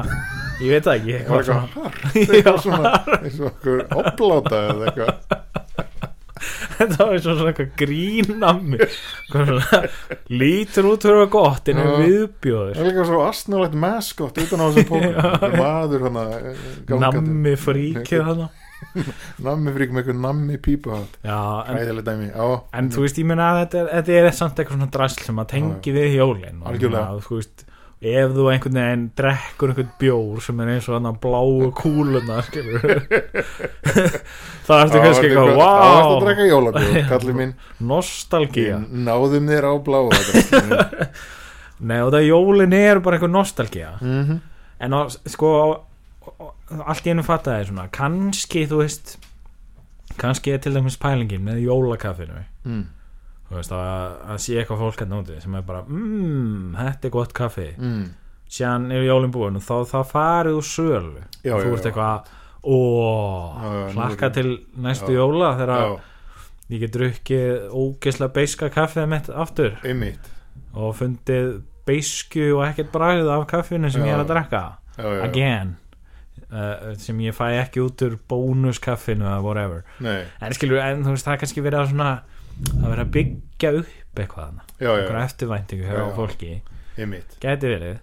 [0.61, 5.15] ég veit ekki það var eitthvað hart eitthvað svona, eins og okkur opláta eða eitthvað
[6.79, 8.63] þetta var og svona eitthvað grín af
[9.31, 9.83] svona,
[10.33, 11.91] lítur út fyrir að gott en Já.
[12.01, 12.73] viðbjóður.
[12.77, 16.25] Það er líka svo astnulegt maskott utan á þessum pókum maður hana
[17.07, 18.49] nammi fríkið hana
[19.47, 21.19] nammi frík með eitthvað nammi pípuhátt.
[21.27, 21.37] Já,
[21.69, 22.47] en, hæðileg dæmi, já.
[22.81, 25.43] En þú veist, ég meina að þetta, er- þetta er samt eitthvað svona drasl sem
[25.43, 26.81] að tengi við hjólin og
[28.01, 32.81] Ef þú einhvern veginn drekkur einhvern bjór sem er eins og hann bláu kúluna skilur
[34.67, 37.53] það ertu kannski eitthvað, það varst að wow drekka jólabjóð, kallið minn.
[37.91, 38.79] Nostalgía.
[38.89, 39.73] Náðum þér á
[42.07, 43.93] og það jólin er bara einhver nostalgía.
[44.01, 44.41] Mhm.
[44.81, 45.51] en á, sko
[46.81, 49.19] allt í einu fattaði svona kannski, þú veist
[50.21, 52.47] kannski er til dæmis pælingin með jólakaffinu.
[52.65, 52.87] Mm.
[53.59, 57.33] Veist, að, að sé eitthvað fólk hérna úti sem er bara, mmm, þetta er gott
[57.37, 57.71] kaffi.
[57.79, 58.05] Mm.
[58.51, 61.25] síðan er jólin búin og þá, þá farið úr sölu.
[61.43, 62.31] Já, og þú ert eitthvað
[62.61, 65.21] nú hlakka til næstu Já.
[65.23, 65.99] jóla þegar já,
[66.71, 69.79] ég get drukkið ógeðslega beiska kaffið mitt aftur.
[69.83, 70.31] Einmitt.
[70.75, 74.35] Og fundið beisku og ekkert bragð af kaffinu sem ég er að
[74.99, 75.25] já.
[75.25, 75.77] again.
[76.51, 79.85] Uh, sem ég fæ ekki út úr bónuskaffinu eða whatever.
[80.03, 82.09] Nei, en skilur, en þú veist, það kannski verið að svona
[82.81, 86.07] að vera að byggja upp eitthvað einhverja eftirvæntingu hjá Já.
[86.17, 86.53] fólki.
[87.41, 87.99] Gæti verið.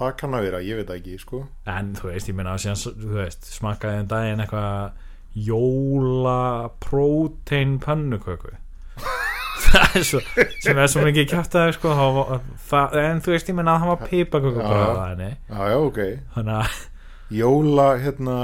[0.00, 1.42] Það kann að vera, ég veit ekki, sko.
[1.68, 4.92] En þú veist, ég meina að veist, smakkaði um daginn eitthvað
[5.36, 8.56] jóla prótein pannuköku
[9.70, 10.20] það er svo
[10.64, 11.92] sem er svo mikið kjátt að sko,
[12.98, 14.64] en þú veist, ég meina að það var pipaköku
[15.50, 15.60] Já.
[15.70, 16.00] já, ok.
[16.34, 16.80] Þannig að
[17.40, 18.36] jóla, hérna,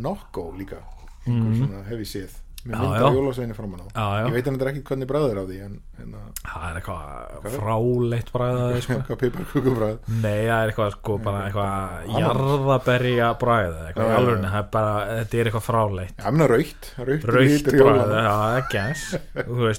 [0.00, 0.80] nokko líka.
[1.26, 3.16] Svona hef ég séð með mynda já.
[3.16, 3.86] jólasveini framan á.
[3.86, 4.24] Já, já.
[4.26, 7.04] ég veit hann þetta ekki hvernig bræður á því en, en að, það er eitthvað
[7.36, 7.56] Hvað?
[7.56, 8.98] fráleitt bræðaði sko.
[9.08, 14.28] hvað piparkukubræð Nei, það er eitthvað sko bara eitthvað jarðaberja bræð eitthvað er
[15.22, 16.16] þetta er eitthvað fráleitt.
[16.18, 18.14] Já, menna raukt, raukt, raukt bræð,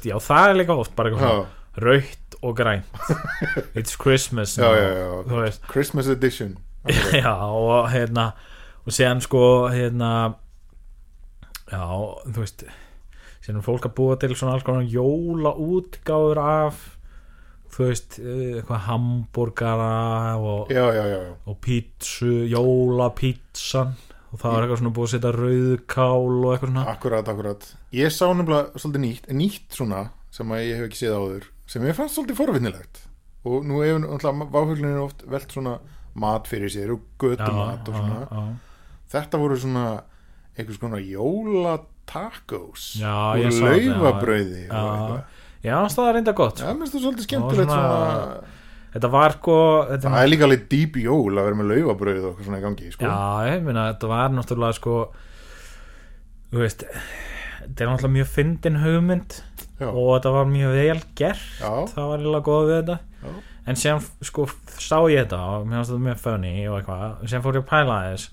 [0.07, 1.45] já, það er líka oft bara eitthvað
[1.77, 2.85] raukt og grænt.
[3.77, 4.57] It's Christmas
[5.67, 6.57] Christmas edition.
[7.13, 8.31] Já, og hérna
[8.87, 10.11] og séðan sko, hérna
[11.71, 11.81] já,
[12.27, 12.67] þú veist
[13.47, 16.81] er fólk að búa til svona alls konar jóla útgáður af
[17.71, 23.95] þú veist, eh, eitthvað hambúrgara og já, já, já, já, og pítsu, jólapítsan.
[24.27, 26.87] Og það var eitthvað svona búið að setja rauðkál og eitthvað svona.
[26.91, 27.67] Akkurat, akkurat.
[27.95, 30.01] Ég sá nefnilega svolítið nýtt nýtt svona,
[30.35, 33.01] sem að ég hef ekki séð áður sem ég fannst svolítið forvinnilegt
[33.47, 35.77] og nú hefur náttúrulega váhuglinu oft velt svona
[36.17, 38.19] mat fyrir sér og götumat og svona.
[38.31, 38.43] já,
[39.13, 39.85] þetta voru svona
[40.57, 43.79] einhvers konar jólatacos Já, úr það,
[44.67, 45.23] já.
[45.67, 46.61] já, það er reynda gott.
[46.61, 48.57] Já, mér finnst það svolítið skemmtilegt svona,
[48.95, 49.57] þetta var sko
[49.91, 52.91] þetta Það er líka alveg dýp jól að vera með laufabrauð og svona í gangi
[52.93, 53.09] sko.
[53.09, 54.95] já, ég meina, þetta var náttúrulega sko
[56.53, 59.37] þú veist þetta er náttúrulega mjög fyndin hugmynd
[59.81, 61.45] já, og þetta var mjög vel gert.
[61.59, 62.97] Það var eiginlega góð við þetta.
[63.67, 64.45] En sem sko
[64.79, 67.27] sá ég þetta og mér fannst þetta mjög funny og eitthvað.
[67.27, 68.29] Sem fór ég að pæla þess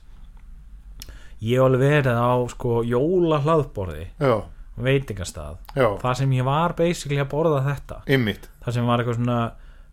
[1.41, 4.35] ég hef alveg verið á sko jóla hlaðborði já,
[4.77, 5.59] veitingastað.
[5.75, 8.01] Já, þar sem ég var basically að borða þetta.
[8.15, 9.41] Ymmit þar sem var eitthvað svona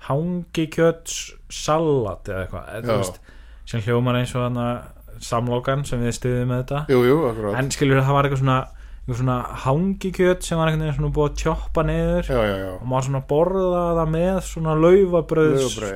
[0.08, 1.20] hangikjöts
[1.54, 3.20] salat eða eitthvað veist,
[3.70, 4.68] sem hljómar eins og hana
[5.22, 6.84] samlokan sem við stuðum með þetta.
[6.90, 7.18] Jú, jú,
[7.54, 8.60] en skilur það var eitthvað svona,
[9.02, 11.38] eitthvað svona hangikjöt sem var einhvern veginn svona búið að
[12.46, 14.76] já, já og maður svona borða það með svona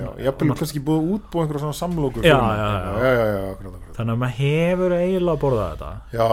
[0.01, 0.07] já.
[0.25, 2.25] Ég hafði kannski búið útbúið einhverja svona samlókur
[3.95, 5.91] þannig að maður hefur eiginlega borðað þetta.
[6.15, 6.29] Já,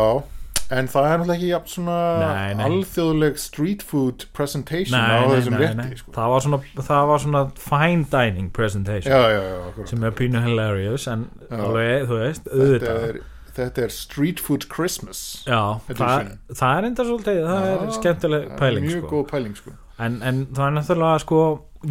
[0.72, 2.64] en það er náttúrulega ekki jafn svona Nei, nei.
[2.70, 6.14] alþjóðleg street food presentation á þessum rétti sko.
[6.16, 9.12] það, var svona, það var svona fine dining presentation.
[9.12, 13.20] Já, já, sem er pínu hilarious en alveg, þú veist, auðvitað
[13.56, 18.46] þetta er street food Christmas Já, það, það er enda svolítið það er Já, skemmtileg
[18.46, 19.10] það er pæling Mjög sko.
[19.12, 19.74] góð pæling sko.
[20.02, 21.42] En, en það er náttúrulega sko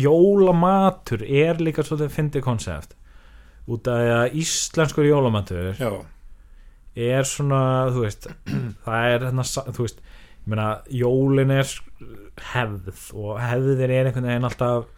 [0.01, 2.95] jólamatur er líka svolítið fyndið konsept
[3.71, 5.91] út af því að íslenskur jólamatur Já,
[7.11, 7.61] er svona,
[7.93, 8.27] þú veist
[8.85, 10.01] það er hérna, þú veist
[10.41, 11.75] ég meina, jólin er
[12.55, 14.89] hefð og hefðir er einhvern veginn alltaf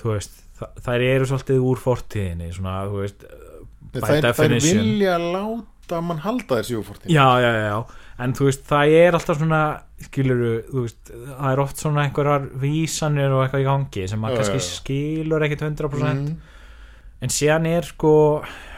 [0.00, 3.24] þú veist, þa þær eru svolítið úr fortíðinni svona, þú veist
[3.92, 7.76] þær, þær vilja láta láta mann halda þessi úfortin já, já, já,
[8.22, 9.62] en þú veist, það er alltaf svona
[10.02, 14.42] skilur þú veist, það er oft svona einhverjar vísanir og eitthvað í gangi sem maður
[14.42, 16.30] kannski skilur ekkit 100% mm,
[17.22, 18.14] en síðan er sko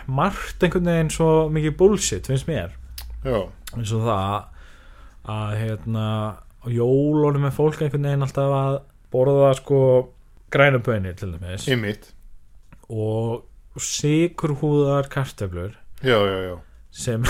[0.06, 2.74] margt einhvern veginn svo mikið bullshit finnst mér,
[3.24, 3.38] já,
[3.76, 4.50] eins og það
[5.34, 6.08] að hérna
[6.64, 8.82] á jólunum er fólk einhvern veginn alltaf að
[9.14, 9.80] borða sko
[10.54, 11.64] grænubönir til dæmis.
[11.70, 12.10] Ymmit
[13.74, 16.54] og sikurhúðar kartöflur já, já, já,
[16.94, 17.24] sem,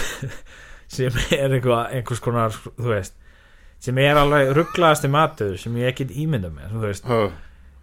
[0.96, 3.16] sem er eitthvað, einhvers konar þú veist,
[3.84, 7.26] sem er alveg rugglaðasti matur sem ég ekkert ímynda mér þú veist, Hö,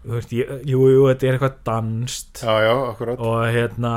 [0.06, 3.22] þú veist ég, jú, jú, þetta er eitthvað danst já, já, akkurat.
[3.22, 3.94] Og hérna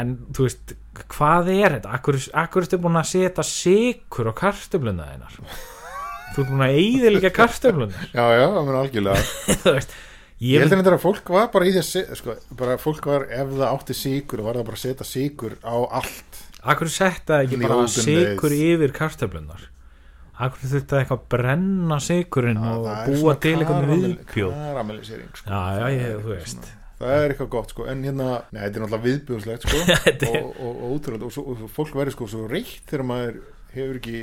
[0.00, 0.76] en þú veist,
[1.10, 1.94] hvað er þetta?
[1.98, 7.32] Akkur, akkur ertu búin að setja sikur á kartöfluna þeinar þú ert búin að eyðilega
[7.34, 9.24] kartöfluna já, já, það mun algjörlega.
[9.64, 9.96] Þú veist,
[10.40, 13.50] Ég held að þetta að fólk var bara í þessi sko, bara fólk var, ef
[13.52, 16.40] það átti síkur var það bara að setja síkur á allt.
[16.64, 17.76] Akkur setja ekki bara
[18.54, 18.64] days.
[18.70, 19.66] yfir kartöflunar
[20.40, 24.52] akkur þurfti að eitthvað brenna sikurinn og það er búa svona til eitthvað karamell- viðbjóð?
[24.60, 25.50] karamellisering sko.
[25.50, 26.70] já, já, ég, þú veist.
[27.00, 27.86] það er eitthvað gott sko.
[27.92, 29.82] En hérna, nei, þetta er náttúrulega viðbjóðslegt sko.
[30.06, 33.40] Þetta er- og, og, og útrúlega og, og fólk verður sko svo reitt þegar maður
[33.76, 34.22] hefur ekki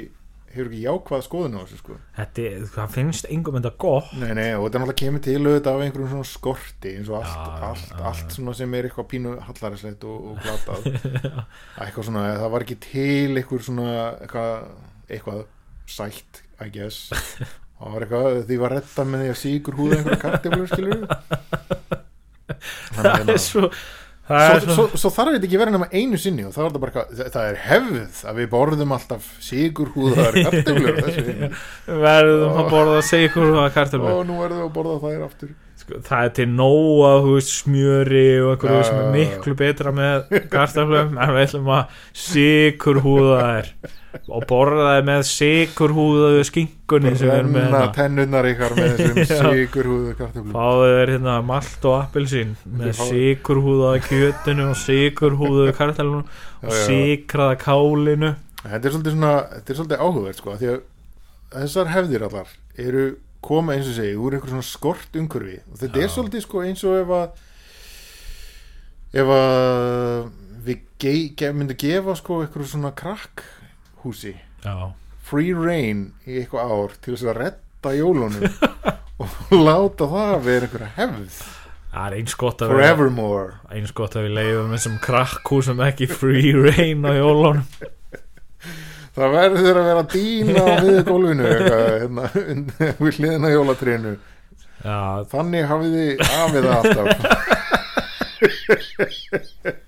[0.57, 1.97] hefur ekki jákvað skoðun á þessu sko.
[2.17, 4.09] Þetta það finnst engum þetta gott.
[4.17, 7.35] Nei, nei, og þetta náttúrulega kemur til auðvitað af einhverjum svona skorti eins og allt,
[7.37, 10.89] Já, allt, já, allt svona sem er eitthvað pínu hallaræslegt og, og glatað.
[11.85, 13.87] Eitthvað svona, það var ekki til eitthvað svona
[14.25, 14.67] eitthvað,
[15.07, 15.45] eitthvað
[15.97, 17.07] sætt, I guess.
[17.77, 21.03] Það var eitthvað, því var retta með því að síkur húða einhverja kartiflur skilur
[22.97, 23.96] það er svo það er
[24.27, 27.61] svo, svo, svo, þarf þetta ekki verið nema einu sinni og það, bara, það, er
[27.63, 31.37] hefð að við borðum alltaf síkur húðar kartiflur þessu
[31.87, 34.11] verðum að borða og kartöflur.
[34.11, 35.55] Og nú verðum við að borða þær aftur
[35.87, 41.15] sko, það er til nóa veist, smjöri og einhverju sem er miklu betra með kartöflum
[41.17, 43.71] en við ætlum að sikur húða þær
[44.33, 47.91] og borða þær með sikur húðaðu skinkunni sem er með renna hérna.
[47.97, 49.51] tennurnar ykkar með þessum Já.
[49.53, 54.67] síkur húðu kartiflur fáðu þér hérna malt og appelsín með Þið fáið- sikur húðaðu kjötinu
[54.71, 56.23] og sikur húðaðu kartöflunum
[56.67, 58.31] og sikraða kálinu.
[58.63, 60.55] Þetta er svolítið svona þetta er svolítið áhugverð sko
[61.53, 62.49] þessar hefðir allar
[62.81, 63.03] eru
[63.43, 65.59] koma eins og segi úr einhver svona skort umhverfi.
[65.71, 66.13] Og þetta er Já.
[66.15, 67.43] svolítið sko eins og ef að
[69.17, 70.29] ef að
[70.67, 74.33] við ge, ge, myndum gefa sko einhverju svona krakkhúsi
[74.65, 74.75] já,
[75.23, 78.49] free reign í eitthvað ár til þess að redda jólunum
[79.21, 81.37] og láta það vera einhverja hefð.
[81.87, 83.53] Það er eins gott að forevermore.
[83.73, 87.63] Eins gott að við leiðum þessum krakkhúsum ekki free reign á jólunum
[89.17, 92.23] það verður að vera dýna á miður gólfinu hérna,
[93.01, 94.19] við hliðina jólatrínu já,
[95.33, 97.07] Þannig hafið þið afið það alltaf.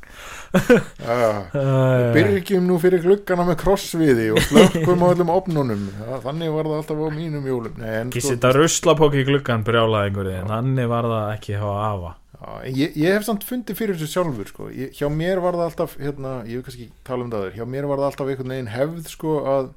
[2.16, 5.84] Byrgjum nú fyrir gluggana með krossviði og slökkum á öllum opnunum
[6.24, 7.76] Þannig var það alltaf á mínum jólum.
[7.86, 11.62] En ekki sko, setja ruslapóki í gluggan brjálaði einhverju, en þannig var það ekki að
[11.68, 12.12] hafa afa
[12.70, 14.70] ég, ég hef samt fundið fyrir þessu sjálfur sko.
[14.72, 17.66] ég, Hjá mér var það alltaf hérna, Ég hef kannski tala um það aður Hjá
[17.74, 19.68] mér var það alltaf einhvern veginn hefð sko, að,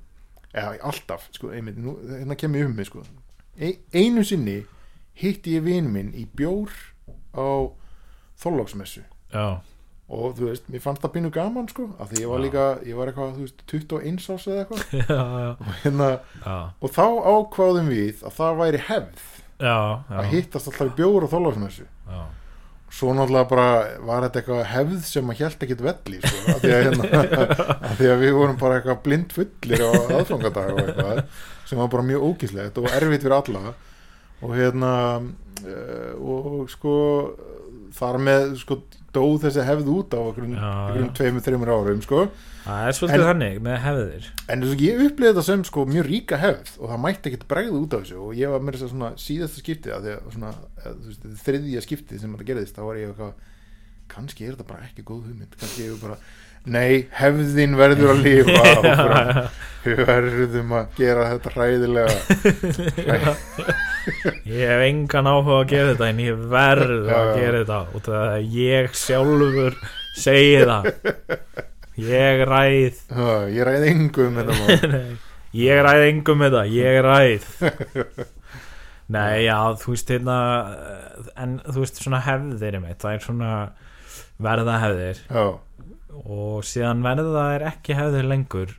[0.53, 3.03] eða, Alltaf, sko, einmitt, nú, hérna kem ég um mig sko.
[3.59, 4.61] e, Einu sinni
[5.19, 6.71] hitti ég vin minn í bjór
[7.37, 7.69] á
[8.43, 9.03] Þorlóksmessu
[9.33, 9.61] já,
[10.13, 12.45] og þú veist, mér fannst það pínu gaman sko, af því ég var Já.
[12.47, 15.13] líka, ég var eitthvað þú veist, 21 ás eða eitthvað
[15.53, 16.09] og, hérna,
[16.81, 19.27] og þá ákváðum við að það væri hefð
[19.63, 22.23] já, að já, hittast alltaf í bjóður og þólagsmessu já.
[22.93, 23.69] Svo náttúrulega bara
[24.05, 27.53] var þetta eitthvað hefð sem að hjælt ekkit velli sko, af, því að, hérna,
[27.99, 31.23] því að við vorum bara eitthvað blind fullir á aðfangadag og eitthvað
[31.71, 33.75] sem var bara mjög ógíslegt og erfitt fyrir alla.
[34.43, 36.95] Og hérna uh, og sko
[37.97, 38.81] þar með sko
[39.13, 40.21] dóð þessi hefð út á
[40.57, 40.71] já.
[41.19, 42.21] tveimur, þreimur árum sko
[42.65, 45.85] það er svolítið En- þannig með hefðir En þess að ég upplýði þetta sem sko
[45.91, 48.79] mjög ríka hefð og það mætti ekkert bregða út af þessu og ég var með
[48.79, 49.97] þess að síðasta skiptið
[51.45, 53.35] þriðja skiptið sem þetta gerðist þá var ég eitthvað
[54.13, 56.17] kannski er þetta bara ekki góð hugmynd kannski ég bara,
[56.65, 59.43] nei, hefðin verður að lifa áfram.
[59.83, 63.35] við verðum að gera þetta hræðilega.
[64.47, 67.81] Ég hef engan áhuga að gera þetta en ég verð að gera þetta.
[67.99, 69.77] Út af að ég sjálfur
[70.19, 70.89] segi það.
[72.03, 73.03] Ég ræð.
[73.53, 75.03] Ég ræði engu um þetta
[75.53, 77.49] ég ræð engum með það ég ræð.
[79.13, 80.37] Nei já þú veist hérna
[81.37, 83.51] en þú veist svona hefðir það er svona
[84.43, 85.21] verða hefðir.
[85.29, 85.45] Já,
[86.25, 88.79] og síðan verða það er ekki hefðir lengur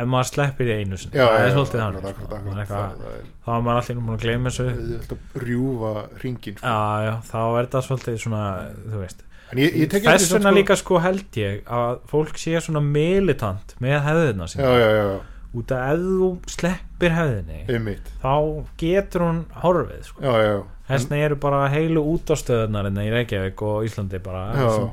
[0.00, 1.16] ef maður sleppir í einu sinni.
[1.18, 2.28] Já, það já, er svolítið akkurat, sko.
[2.30, 5.16] Það það- það þá er maður allir búin að gleyma þessu.
[5.44, 6.66] Rjúfa ringin sko.
[6.66, 8.44] já, já, þá er þetta svolítið svona
[8.86, 14.00] þú veist, þess vegna sko- líka sko held ég að fólk sé svona militant með
[14.06, 15.20] hefðina já, sinna já, já,
[15.60, 18.10] út að ef þú sleppir hefðinni einmitt.
[18.22, 18.34] þá
[18.78, 20.22] getur hún horfið sko.
[20.22, 24.90] já, já, Þessna eru bara heilu útastöðunar í Reykjavík og Íslandi bara, já,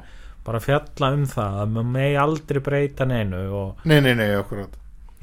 [0.48, 4.78] bara fjalla um það að maður megi aldrei breyta neinu og, nei, nei, nei, akkurat.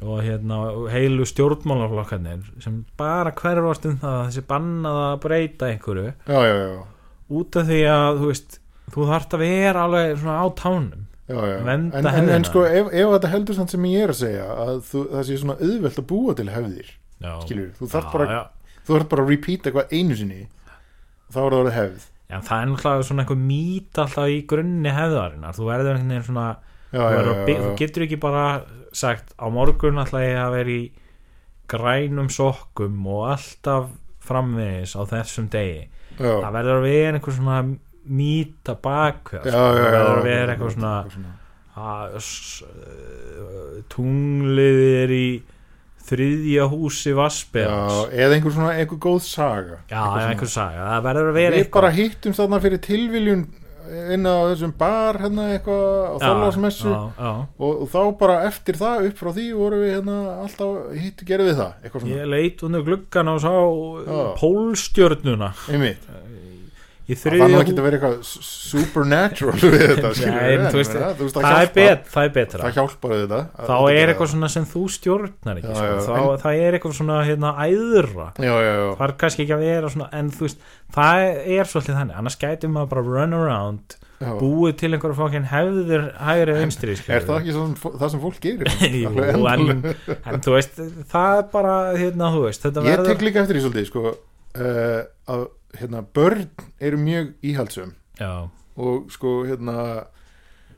[0.04, 0.58] og hérna,
[0.92, 6.12] heilu stjórnmálaflokkarnir sem bara hverfast um það að þessi bannað að breyta einhverju.
[6.28, 6.84] Já, já, já,
[7.40, 8.60] út af því að þú veist
[8.94, 11.56] þú þarft að vera alveg svona á tánum já, já.
[11.64, 14.48] Vernda En, en, en sko ef, ef þetta heldur samt sem ég er að segja
[14.64, 18.18] að þú, það sé svona auðvelt að búa til hefðir já, skilur, þú þarf já,
[18.90, 20.42] bara bara að repeat eitthvað einu sinni
[21.32, 25.54] þá er það hefð já, það er náttúrulega svona einhver mít alltaf í grunni hefðarinnar.
[25.56, 26.46] Þú verður einhvern veginn svona
[26.90, 28.44] já, þú, já, þú getur ekki bara
[28.94, 30.82] sagt á morgun ætla ég að vera í
[31.70, 33.88] grænum sokkum og alltaf
[34.24, 35.86] framvegis á þessum degi.
[36.42, 37.56] Það verður að vera einhver svona
[38.04, 41.32] mýta já, já, það verður að vera eitthvað svona.
[41.74, 42.64] að s-
[43.90, 45.26] tunglið er í
[46.04, 49.78] þriðja húsi já, Vassbjörns eða einhver svona einhver góð saga.
[49.88, 50.30] Já, Eitthvað svona.
[50.30, 53.44] einhver saga, það verður að vera við bara hittum þarna fyrir tilviljun
[53.84, 56.16] inn á þessum bar hérna eitthvað á
[57.20, 57.32] já.
[57.58, 61.50] og, og þá bara eftir það upp frá því vorum við hérna alltaf hitt gerðum
[61.50, 63.52] við það eitthvað ég leit undir gluggan og sá
[64.40, 65.52] pólstjörnuna.
[65.68, 66.08] Einmitt.
[66.08, 66.43] Í
[67.04, 71.56] það fann að húsi geta verið eitthvað supernatural við þetta Nei, þú veist, veist, það,
[71.58, 72.62] er bet, það er betra.
[72.62, 75.90] Það hjálpar þetta þá er eitthvað svona sem þú stjórnar ekki Já, sko.
[75.90, 78.30] já, þá, en- það er eitthvað svona hérna, æðra.
[78.40, 78.54] Já,
[78.94, 80.64] það er kannski ekki að vera svona en þú veist,
[80.96, 81.26] það
[81.58, 82.18] er svolítið þannig.
[82.22, 87.40] Annars gæti maður bara run around búið til einhverja fókin hefðir hægri vinstri er það
[87.40, 88.70] ekki svona, það sem fólk gerir?
[89.02, 89.10] Jú,
[89.50, 89.72] en,
[90.14, 90.78] en þú veist
[91.10, 94.14] það er bara, hérna, veist ég tek líka eftir því svolítið sko,
[94.58, 95.00] uh,
[95.30, 95.46] að
[95.78, 96.48] hérna, börn
[96.78, 100.06] eru mjög íhaldsum já, og sko hérna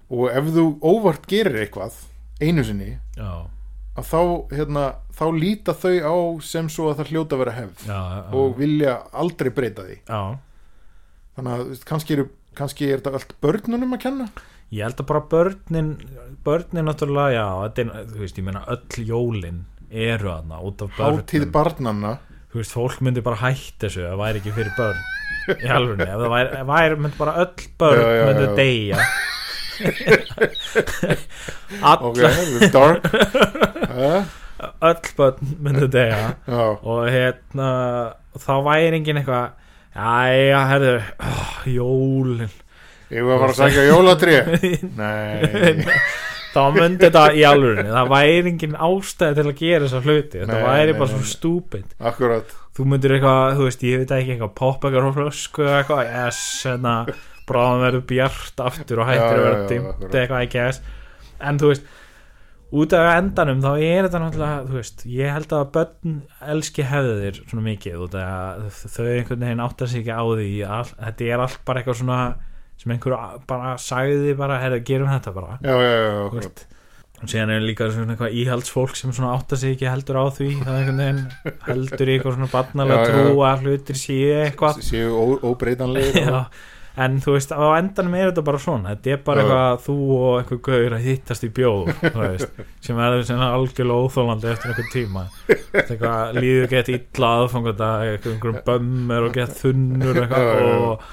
[0.06, 1.98] og ef þú óvart gerir eitthvað
[2.40, 3.46] einu sinni já,
[3.96, 4.20] að þá,
[4.52, 8.24] hérna, þá líta þau á sem svo að það hljóta að vera hefð já, já,
[8.40, 9.96] og vilja aldrei breyta því.
[10.04, 10.20] Já.
[11.36, 14.28] Þannig að kannski, eru, kannski er þetta allt börnunum að kenna?
[14.72, 15.90] Ég held að bara börnin
[16.44, 20.96] börnin náttúrulega, já, þetta er, þú veist, ég meina öll jólin eru aðna út af
[20.96, 21.20] börnum.
[21.22, 22.12] Hátíð barnanna
[22.56, 25.00] þú veist, fólk myndi bara hætt þessu það væri ekki fyrir börn.
[25.52, 28.54] Í alvunni, ef það væri, væri myndi bara öll börn Já, já, myndi já.
[28.56, 28.98] deyja.
[31.86, 33.04] Ok, alla, þetta er dark.
[34.88, 36.30] Öll börn myndi deyja.
[36.48, 37.68] Já, og hérna
[38.40, 39.46] þá væri engin eitthvað
[39.96, 40.94] Jæja, herðu,
[41.24, 42.50] oh, jólin.
[43.12, 44.34] Ég var að fara að sækja jólatrí
[44.98, 45.86] nei,
[46.56, 50.62] þá myndi þetta í alvörinni það væri engin ástæði til að gera þessa hluti þetta
[50.62, 51.30] væri nei, bara nei, svo nei.
[51.32, 55.68] stúpid akkurat þú myndir eitthvað, þú veist, ég veit ekki eitthvað poppa eitthvað frá flösku
[55.68, 56.96] eitthvað yes, hérna,
[57.48, 60.18] bráðum verður bjart aftur og hættir að dimmt akkurat.
[60.22, 60.82] eitthvað ekki yes.
[61.40, 61.94] en þú veist
[62.76, 66.16] út af endanum þá er þetta náttúrulega þú veist, ég held að börn
[66.54, 71.44] elski hefðir svona mikið þau einhvern veginn áttar sig ekki á því all, þetta er
[71.44, 72.20] allt bara eitthvað svona
[72.80, 73.16] sem einhver
[73.48, 75.58] bara sagði bara, herra, gerum þetta bara.
[75.64, 76.66] Já, já, já, veist.
[77.16, 80.48] og síðan er líka svona eitthvað íhaldsfólk sem svona áttar sig ekki heldur á því.
[80.60, 84.82] Það er einhvern veginn heldur í eitthvað svona barnalega trú að hlutir séu eitthvað.
[84.84, 86.42] Séu ó- óbreytanlegir Já,
[86.96, 88.94] en þú veist, á endanum er þetta bara svona.
[88.94, 91.90] Þetta er bara eitthvað þú og einhver gauður að hittast í bjóð
[92.22, 95.24] veist, sem er algjörlega óþólandi eftir einhver tíma.
[95.76, 101.06] Eitthvað, líður gett illa aðfangata einhverjum bömmur og gett þunnur eitthvað og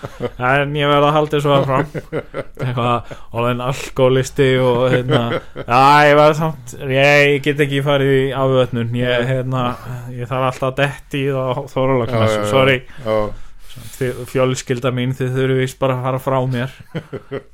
[0.54, 1.92] en ég verð að halda þessu að fram
[2.64, 5.24] eitthvað, og en alkoholisti og hérna,
[5.60, 8.94] já ég verð samt ég get ekki farið í afvötnun.
[8.98, 9.64] Ég, hérna,
[10.14, 11.66] ég þarf alltaf detti í það
[12.40, 12.50] já.
[12.52, 12.78] sorry.
[13.04, 13.18] Já,
[14.30, 16.76] fjölskylda mín þið þurfum vist bara að fara frá mér.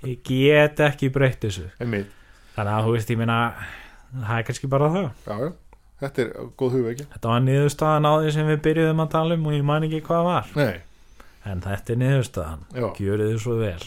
[0.08, 1.70] Ég get ekki breytt þessu.
[1.80, 2.12] Einmitt.
[2.56, 3.40] Þannig að þú veist ég meina
[4.12, 5.10] það er kannski bara það.
[5.26, 5.50] Já, já,
[6.04, 9.48] þetta er góð hugveikja þetta var niðurstaðan á því sem við byrjuðum að tala um
[9.50, 10.52] og ég man ekki hvað var.
[10.60, 10.76] Nei,
[11.48, 13.84] en þetta er niðurstaðan, já, gjörið þið svo vel.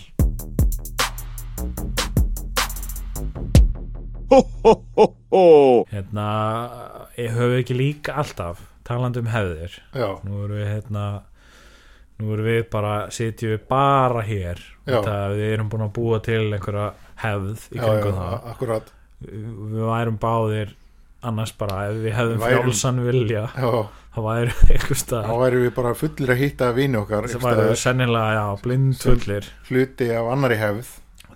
[4.32, 5.04] Ho, ho, ho,
[5.34, 5.44] ho.
[5.90, 6.26] hérna
[7.18, 9.76] ég höfu ekki líka alltaf talandi um hefðir.
[9.92, 11.04] Já, nú erum við hérna
[12.20, 14.60] nú erum við bara, sitjum við bara hér.
[14.86, 15.00] Já.
[15.32, 16.92] við erum búin að búa til einhverja
[17.22, 18.92] hefð í já, já, kringum það akkurat.
[19.22, 20.72] Við værum báðir
[21.22, 23.70] annars bara ef við hefðum værum- frjálsan vilja já,
[24.14, 27.70] þá værum við einhver þá værum við bara fullir að hitta vini okkar það værum
[27.70, 30.90] við sennilega já, blindfullir hluti af annari hefð.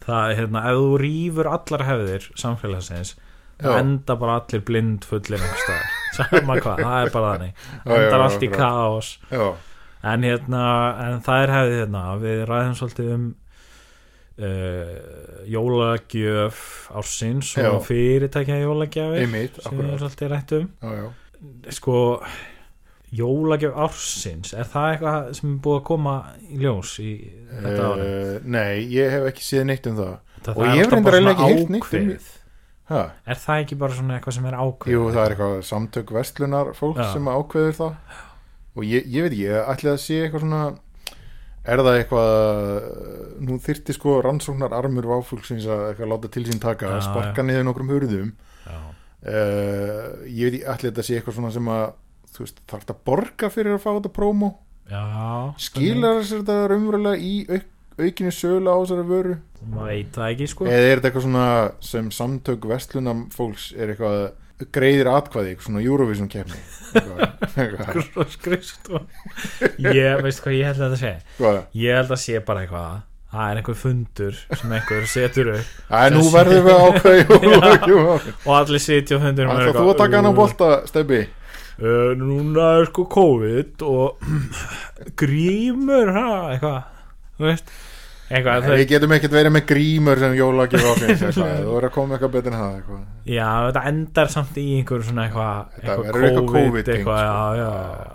[0.07, 3.15] Það er hérna, ef þú rýfur allar hefðir samfélagsins
[3.57, 3.71] Já.
[3.81, 5.41] enda bara allir blind fullir
[6.17, 7.55] sama hvað, það er bara þannig.
[7.55, 9.09] Já, já, endar já, allt í kaos.
[9.31, 9.47] Já,
[10.13, 10.63] en hérna,
[11.07, 13.27] en það er hefðið hérna, við ræðum svolítið um
[14.39, 14.91] uh,
[15.51, 16.59] jólagjöf
[16.97, 21.09] ársins og fyrirtækja jólagjafir einmitt sem við svolítið rættum já, já.
[21.79, 21.99] sko
[23.17, 27.13] jólagjöf ársins er það eitthvað sem er búið að koma í ljós í
[27.53, 30.17] þetta ári Uh, nei, ég hef ekki séð neitt um það.
[30.47, 32.27] Það og er ég hef reyndar ekki heyrt neitt um ákveðið
[32.91, 33.03] ha?
[33.27, 34.95] er það ekki bara svona eitthvað sem er ákveðið?
[34.95, 37.09] Jú, það er eitthvað samtök vestlunar fólk Já.
[37.15, 38.21] sem ákveður það
[38.77, 40.65] og ég, ég veit ekki, ég ætli að sé eitthvað svona
[41.67, 42.35] er það eitthvað
[43.47, 47.45] nú þyrfti sko rannsóknar armur váfólksins að eitthvað láta til sín taka Já, að sparka
[47.47, 48.35] niður nokkrum hurðum.
[49.27, 51.87] Uh, ég veit ekki, ætli þetta sé eitthvað svona sem að
[52.37, 54.51] veist, þarf þetta að borga fyrir að fá þetta prómó
[54.87, 55.03] Já,
[55.59, 57.65] skilar þess þetta raunverulega í auk,
[57.99, 59.37] aukinu sölu á þessari vöru?
[59.73, 60.69] Maður veit það ekki sko.
[60.71, 61.47] Eða er þetta eitthvað svona
[61.89, 64.21] sem samtök vestlunam fólks er eitthvað
[64.73, 66.31] greiðir atkvæði, svona Eurovision
[68.33, 69.03] skrifstu
[69.93, 71.13] ég veist hvað ég held að þetta sé?
[71.21, 71.61] Eitthvað.
[71.83, 73.05] ég held að sé bara eitthvað.
[73.37, 75.73] Það er einhver fundur sem einhver setur upp.
[75.91, 77.41] Æ, nú verðum við ákveði
[77.99, 81.21] og allir sitja á fundur Ætla þú að taka hann á bolta, Stebbi?
[81.77, 84.23] Uh, núna er sko COVID og
[85.21, 86.81] grímur ha, eitthvað.
[87.37, 87.75] Þú veist
[88.31, 91.53] eitthvað, Við getum ekkert verið með grímur sem ákveðins eitthvað.
[91.61, 93.05] Þú verður að koma eitthvað betur en það eitthvað.
[93.37, 97.31] já, þetta endar samt í einhver svona eitthvað, eitthvað verður eitthvað COVID, eitthvað, sko.
[97.31, 97.71] já, já,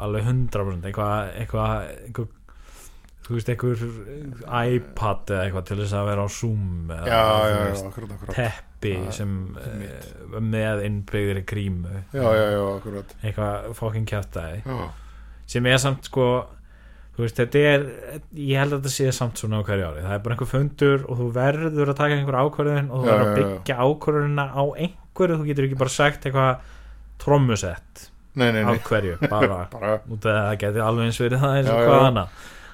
[0.08, 2.38] alveg 100% eitthvað, eitthvað,
[3.28, 3.86] þú veist, einhver
[4.76, 8.36] iPad eða eitthvað til þess að vera á Zoom eða, Já, já, já, akkurat, akkurat
[8.36, 14.82] teppi Já, sem uh, með innbyggðir grímu Já, já, já, akkurat eitthvað fokkin Já,
[15.52, 16.28] sem er samt sko
[17.20, 17.82] veist, þetta er
[18.40, 20.04] ég held að þetta sé samt svona á hverju ári.
[20.06, 23.28] Það er bara einhver fundur og þú verður að taka einhver ákvörðun og þú verður
[23.28, 26.70] að byggja ákvörðunina á einhverju, þú getur ekki bara sagt eitthvað
[27.22, 28.08] trommusett
[28.72, 31.82] af hverju, bara Bara, út af að það geti alveg eins verið það eins og
[31.86, 32.28] hvað annað.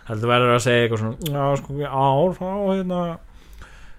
[0.07, 2.99] Heldur verður að segja eitthvað svona já sko ár þá hérna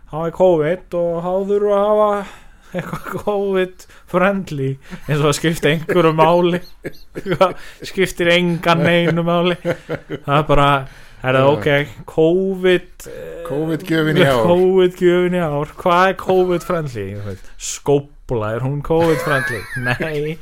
[0.09, 2.12] þá er COVID og þá þurfum að hafa
[2.73, 4.71] eitthvað COVID friendly
[5.07, 6.62] eins og það skiptir einhverju máli.
[7.89, 9.59] Skiptir engan neinu máli.
[9.62, 10.71] Það er bara
[11.19, 11.69] er það ok,
[12.12, 13.09] COVID
[13.49, 14.45] COVID-gjöfin í ár.
[14.47, 15.73] COVID-gjöfin í ár.
[15.81, 17.07] Hvað er COVID friendly
[17.59, 20.37] skópla, er hún COVID friendly nei,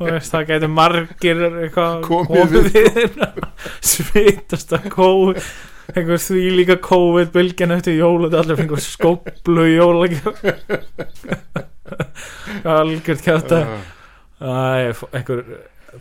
[0.00, 1.42] veist, það getur margir
[2.04, 3.18] Komið við
[3.80, 5.40] svitast að COVID
[5.94, 10.06] einhver því líka COVID bylgjan eftir jóla allir fengur skóplu jóla
[12.68, 12.84] að
[15.16, 15.40] einhver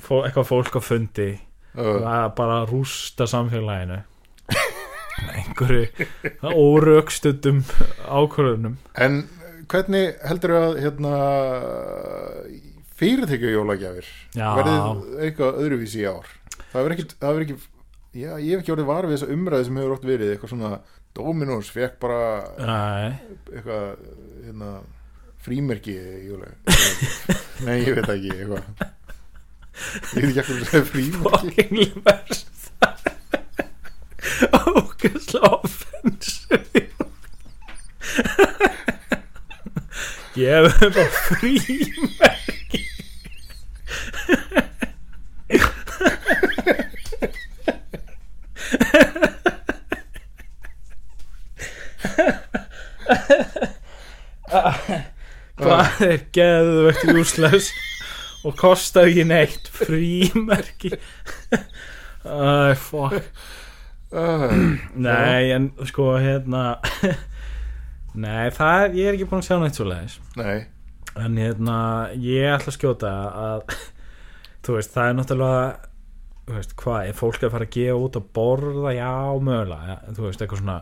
[0.04, 1.30] fó- eitthvað fólk á fundi.
[1.78, 4.00] Uh, að bara rústa samfélaginu.
[5.34, 5.86] Einhverju
[6.52, 7.60] órökstundum
[8.06, 8.76] ákvörðunum.
[8.98, 9.24] En
[9.70, 11.14] hvernig heldur að hérna
[12.98, 14.78] fyrirtekju jólagjafir verðið
[15.28, 16.28] eitthvað öðruvísi í ár?
[16.72, 17.58] Það verður ekki, það verður ekki
[18.18, 20.72] já, ég hef ekki orðið var við þessa umræði sem hefur ótt verið eitthvað svona
[21.18, 22.22] Dominos fekk bara
[22.60, 23.08] Nei,
[23.54, 23.86] eitthvað
[24.46, 24.70] hérna,
[25.46, 25.96] frímerki
[27.66, 28.64] nei ég veit ekki eitthvað.
[30.18, 31.22] Ég veit ekki eitthvað sem er frímerki.
[31.24, 32.54] Fucking verst
[34.78, 36.82] ógæslega offensive.
[40.38, 42.84] Ég hef bara frímerki
[55.58, 57.70] hvað er geðvegt júsleis
[58.46, 59.70] og kostar ekki neitt?
[59.74, 60.94] Frímerki.
[62.28, 63.22] Æ, fuck.
[64.96, 66.78] Nei, en sko hérna
[68.18, 70.62] Nei, það er, ég er ekki búin að sjá neitt svo leiðis nei.
[71.20, 71.76] En hérna,
[72.16, 73.12] ég ætla að skjóta
[73.42, 73.76] að
[74.64, 75.87] Þú veist, það er náttúrulega
[76.56, 79.12] veist, hvað, er fólk að fara að gefa út að borða, já,
[79.44, 80.78] mögulega ja, Þú veist, eitthvað svona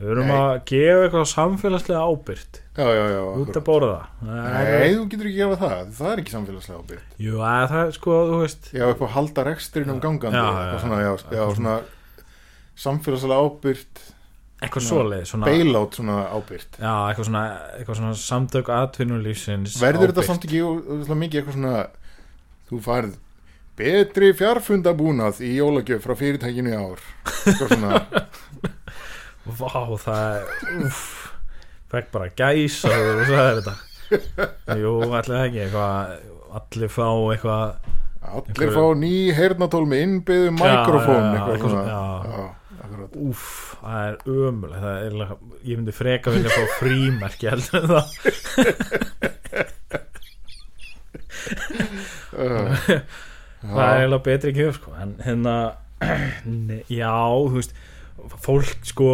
[0.00, 0.36] Við erum Nei.
[0.40, 3.56] að gefa eitthvað samfélagslega ábyrgt já já já Út akkurat.
[3.60, 3.98] að borða.
[4.24, 5.90] Það er- nei þú getur ekki gefa það.
[5.98, 8.70] Það er ekki samfélagslega ábyrgt Jú, að það er sko, þú veist.
[8.72, 11.44] Já upp að halda rekstrinum gangandi Já, eitthvað svona, já, já.
[11.58, 11.74] svona
[12.80, 14.02] samfélagslega ábyrgt
[14.60, 17.44] Eitthvað svoleið svona, bailout svona ábyrgt Já, eitthvað svona,
[17.78, 20.60] eitthvað svona samtök atvinnulífsins verður þetta samt ekki
[21.16, 21.76] mikið eitthvað svona
[22.68, 23.14] þú færð
[23.78, 27.00] betri fjarfundabúnað í jólagjöf frá fyrirtækinu í ár.
[29.60, 30.98] Vá, það er
[31.90, 33.74] fekk bara gæsa þegar þú sagðir þetta.
[34.80, 35.96] Jú, allir það ekki eitthvað
[36.50, 37.66] Allir fá eitthvað
[38.30, 42.48] allir fá ný heyrnatól með innbyggðu mikrofón eitthvað svona.
[43.20, 43.46] Úff,
[43.80, 45.12] það er ömuleg Það er,
[45.66, 48.06] ég myndi freka vilja fá frímerki heldur en það.
[52.34, 52.98] Uh,
[53.62, 55.56] það er eiginlega betri gjöf sko en hérna
[57.00, 57.74] já, þú veist
[58.44, 59.10] fólk sko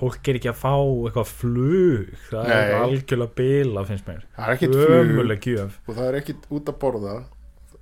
[0.00, 2.12] fólk er ekki að fá eitthvað flug.
[2.30, 4.22] Það er algjörlega bila finnst mér.
[4.36, 5.10] Það er ekkit flug.
[5.84, 7.16] Og það er ekkit út að borða.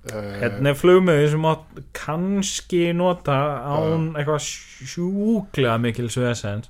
[0.09, 3.35] Uh, hérna er flugmiði sem átt kannski nota
[3.67, 4.45] án eitthvað
[4.87, 6.69] sjúklega mikil svesens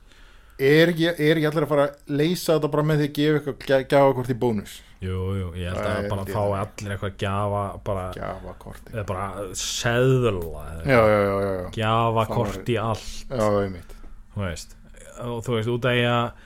[0.59, 3.39] er, ekki, er ekki allir að fara að leysa þetta bara með því að gefa
[3.39, 4.75] eitthvað gjafa hvort í bónus?
[4.99, 6.53] Jú, jú, ég held Það að er bara það.
[6.59, 11.69] allir eitthvað gjafa bara, gjafa korti eða bara seðla eða já, já, já, já, já,
[11.77, 13.07] gjafa Það kort í allt.
[13.29, 13.93] Já, einmitt.
[14.33, 14.75] Þú veist.
[15.23, 16.45] Og þú veist út af ég að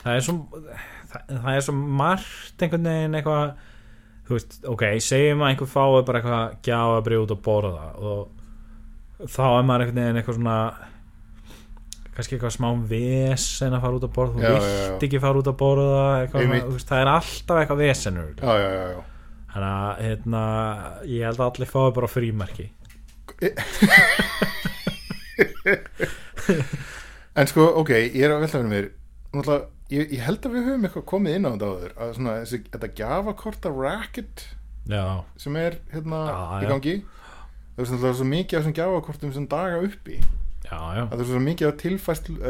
[0.00, 0.36] það er svo
[1.10, 3.52] það, það er svo margt einhvern veginn eitthvað
[4.30, 9.42] þú veist, ok, segjum að einhver fái bara eitthvað gjafabrið út að borða og þá
[9.50, 10.58] er maður einhvern veginn eitthvað svona
[12.20, 15.40] kannski eitthvað smá vesen að fara út að borða þú Já, vilt já, ekki fara
[15.40, 18.28] út að borða eitthvað, veist, það er alltaf eitthvað vesenur
[19.50, 20.42] þannig að hérna,
[21.10, 22.66] ég held að allir fái bara frímerki.
[27.40, 28.86] En sko, ok, ég er að velta fyrir mér
[29.90, 32.58] ég, ég held að við höfum eitthvað komið inn á þetta áður að svona, þessi,
[32.74, 34.42] þetta gjafakorta racket
[34.90, 35.04] já,
[35.40, 36.20] sem er hérna
[36.58, 36.96] í gangi.
[37.78, 40.18] Það er svo mikið af þessum gjafakortum sem daga uppi
[40.70, 41.40] já, já það er svo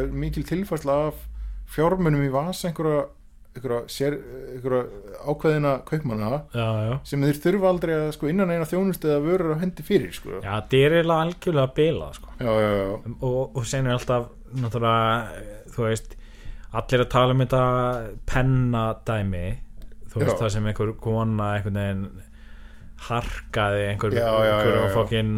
[0.00, 1.24] eh, mikil tilfærsla af
[1.70, 3.06] fjármunum í vasa einhverja,
[3.54, 4.16] einhverja, sér,
[4.56, 9.24] einhverja ákveðina kaupmanna já, já sem þeir þurfa aldrei að sko innan eina þjónustu eða
[9.26, 10.40] vörur á hendi fyrir sko.
[10.40, 12.36] Já, þetta er eiginlega algjörlega sko.
[12.38, 15.44] já, já, já, og, og sen er alltaf náttúrulega,
[15.74, 16.16] þú veist
[16.70, 17.64] allir að tala um þetta
[18.30, 19.46] pennadæmi
[20.10, 22.04] þú veist það sem einhver kona einhvern veginn
[23.08, 25.30] harkaði einhver, Já, já, einhver fokkin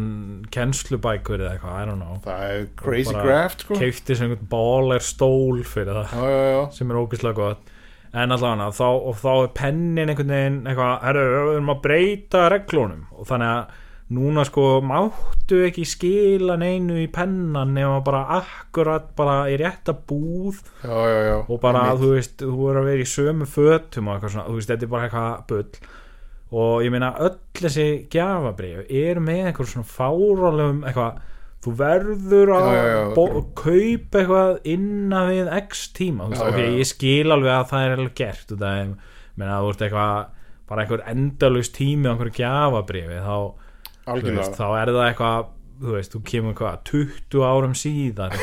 [0.53, 2.17] kennslubækur eða eitthvað, I don't know.
[2.25, 3.77] Það er crazy graft sko.
[3.79, 7.71] keifti sem einhvern báler stól fyrir það já, já, já, sem er ógeðslega gott.
[8.13, 12.43] En allavega þá, og þá er pennin einhvern veginn eitthvað, herru, við erum að breyta
[12.53, 13.07] reglunum.
[13.15, 13.79] Og þannig að
[14.13, 20.59] núna sko máttu ekki skila neinu í pennan nema bara akkurat bara í rétta búð
[20.83, 21.37] já, já, já.
[21.47, 24.59] og bara þú veist, þú er að vera í sömu fötum og eitthvað svona, þú
[24.59, 25.91] veist, þetta er bara eitthvað bull
[26.53, 31.21] og ég meina öll þessi gjafabrif eru með einhver svona fáralegum eitthvað
[31.63, 36.89] þú verður að Já, já, bo- kaupa eitthvað innan við x tíma, Já, ok, ég
[36.89, 38.93] skil alveg að það er alveg gert af,
[39.33, 40.23] ég meina, þú veist eitthvað
[40.69, 43.35] bara einhver endalaust tími á einhverju gjafabrifi þá,
[44.37, 45.51] veist, þá er það eitthvað
[45.83, 47.73] þú veist, þú kemur eitthvað 20 árum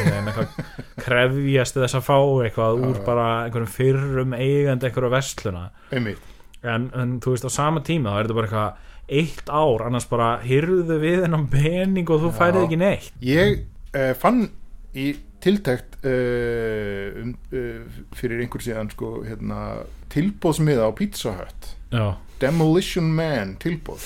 [0.08, 5.62] veginn eitthvað krefjast þess að fá eitthvað úr bara einhverjum fyrrum eigandi einhverju vestluna
[5.94, 6.29] einmitt
[6.62, 8.86] en, en þú veist, á sama tíma þá er þetta bara eitthvað
[9.20, 13.62] eitt ár, annars bara hyrðu við hennan pening og þú færið ekki neitt ég
[13.96, 14.46] uh, fann
[14.94, 19.80] í tiltækt uh, um, uh, fyrir einhver síðan sko, hérna,
[20.12, 22.04] tilbóðsmiða á Pizza Hut já,
[22.42, 24.04] Demolition Man tilbóð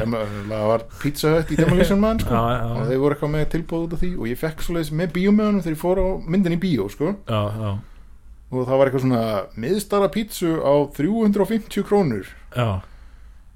[0.00, 2.32] það var Pizza Hut í Demolition Man sko.
[2.40, 2.66] Já, já.
[2.78, 5.64] og þeir voru eitthvað með tilbóð út af því og ég fekk svoleiðis með bíómiðanum
[5.64, 7.12] þegar ég fór á myndin í bíó sko.
[7.26, 7.70] já, já,
[8.50, 9.24] og það var eitthvað svona
[9.62, 12.30] miðstara pítsu á 350 krónur.
[12.56, 12.82] Já,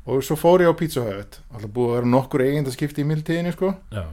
[0.05, 1.41] og svo fór ég á Pizza Hut.
[1.53, 3.75] Alltaf búið að vera nokkur eigindaskipti í mildtíðinni sko.
[3.95, 4.05] já,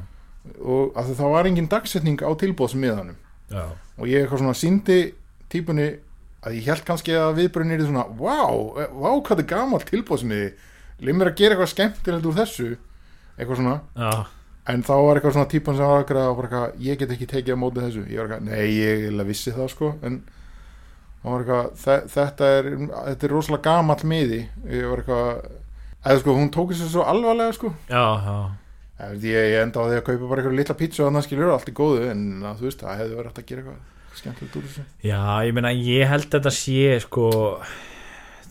[0.64, 3.18] og að það var engin dagsetning á tilbóðsmiðanum
[3.52, 5.14] og ég eitthvað svona síndi
[5.52, 5.88] típunni
[6.42, 9.90] að ég held kannski að viðbröðin er svona wow, eh, vá hvað þetta er gamalt
[9.92, 10.48] tilbóðsmiði
[11.02, 12.70] leið mér að gera eitthvað skemmtilegt úr þessu.
[13.38, 13.76] Eitthvað svona.
[13.98, 14.12] Já,
[14.72, 17.86] en þá var eitthvað svona típan sem var eitthvað ég get ekki tekið á móti
[17.86, 18.04] þessu.
[18.10, 19.08] Ég var eitthvað, nei ég
[21.24, 22.70] eitthvað "þe- þetta er,
[23.12, 24.40] þetta er rosalega gamall miði.
[24.66, 25.46] Ég var eitthvað
[26.06, 27.74] eða sko hún tók þessu svo alvarlega sko.
[27.90, 28.38] Já, já.
[29.02, 31.52] Ég, ég, ég enda á því að kaupa bara eitthvað litla pítsu og þannig skilur
[31.54, 34.56] allt í góðu en að, þú veist, það hefði verið hægt að gera eitthvað skemmtilegt
[34.60, 34.84] úr þessu.
[35.04, 37.30] Já, ég meina, ég held þetta sé sko,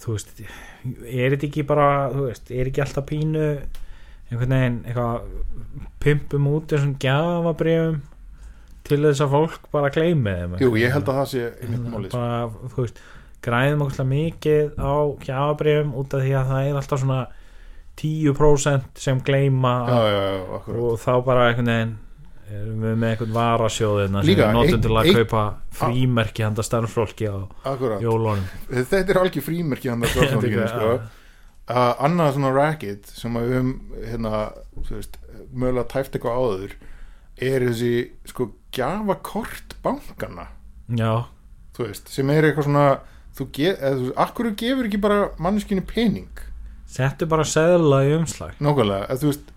[0.00, 3.44] þú veist er þetta ekki bara, þú veist er ekki alltaf pínu
[4.30, 5.20] einhvern veginn, eitthvað
[6.00, 8.00] pimpum út þessum gjafabrifum
[8.91, 12.20] til þess að fólk bara gleymi þeim Jú, ég held að það sé málið sko.
[12.20, 13.03] bara, þú veist,
[13.47, 17.20] græðum okkur mikið á gjafabrifum út af því að það er alltaf svona
[18.01, 21.97] 10% sem gleyma Já, já, já, og þá bara einhvern veginn
[22.51, 25.43] erum við með einhvern varasjóðina sem við notum til að kaupa
[25.80, 27.38] frímerki handa starffólki á
[28.03, 28.47] jólunum.
[28.70, 30.88] Þetta er algjör frímerki hann að stjórnfólkinu sko.
[31.70, 34.41] uh, annað svona racket sem við höfum hérna,
[35.53, 36.74] mögulega tæft eitthvað áður
[37.51, 37.93] er þessi
[38.32, 40.48] sko gjafakort bankana
[40.88, 41.26] já,
[41.76, 42.86] þú veist, sem er eitthvað svona
[43.36, 46.44] þú get, eða, þú akkur gefur ekki bara manneskinni pening?
[46.90, 48.56] Settu bara seðla í umslag.
[48.58, 49.52] Nákvæmlega, eða þú veist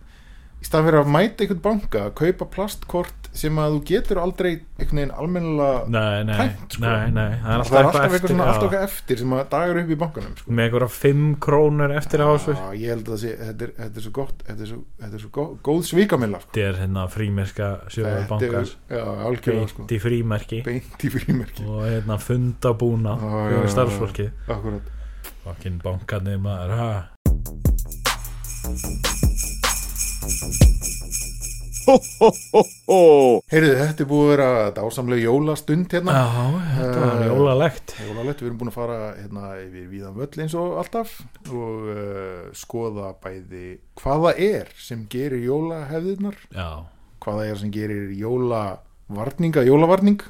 [0.61, 4.99] í stað fyrir að mæta einhvern banka kaupa plastkort sem að þú getur aldrei einhvern
[4.99, 6.83] veginn almennilega Tæmt, sko.
[6.83, 10.51] það er alltaf eitthvað alltaf eftir sem að dagur upp í bankanum sko.
[10.53, 14.01] með einhverja 5 krónur eftir á þessu Já, ég held að sé, þetta er, þetta
[14.01, 16.51] er svo gott þetta er svo, þetta er svo góð, góð svíkamilla sko.
[16.53, 19.81] þetta er hérna frímerska sjóðu Þetta er- bankars já, algjörlega sko.
[19.83, 24.29] beint í frímerki beint í frímerki og hérna fundabúna fyrir starfsfólki
[25.43, 26.91] Fucking bankarnir maður ha?
[31.83, 36.15] Heyrðu, þetta er búið að vera dásamlega jólastund hérna.
[36.15, 36.25] Já,
[36.77, 37.93] þetta var Eh, jólalegt.
[38.07, 41.13] Jólalegt, við erum búin að fara hérna yfir víðan völl eins og alltaf
[41.51, 43.65] og uh, skoða bæði
[44.01, 46.67] hvaða er sem gerir jólahefðirnar Já,
[47.23, 50.21] hvaða er sem gerir jólavarninga jólavarning.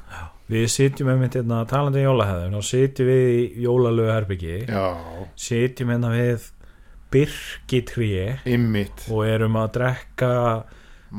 [0.52, 4.84] Við sitjum einmitt hérna talandi um jólahæðum og sitjum við í jólalögu herbyggi já,
[5.40, 6.50] sitjum hérna við
[7.14, 10.32] byrkitré ymmit og erum að drekka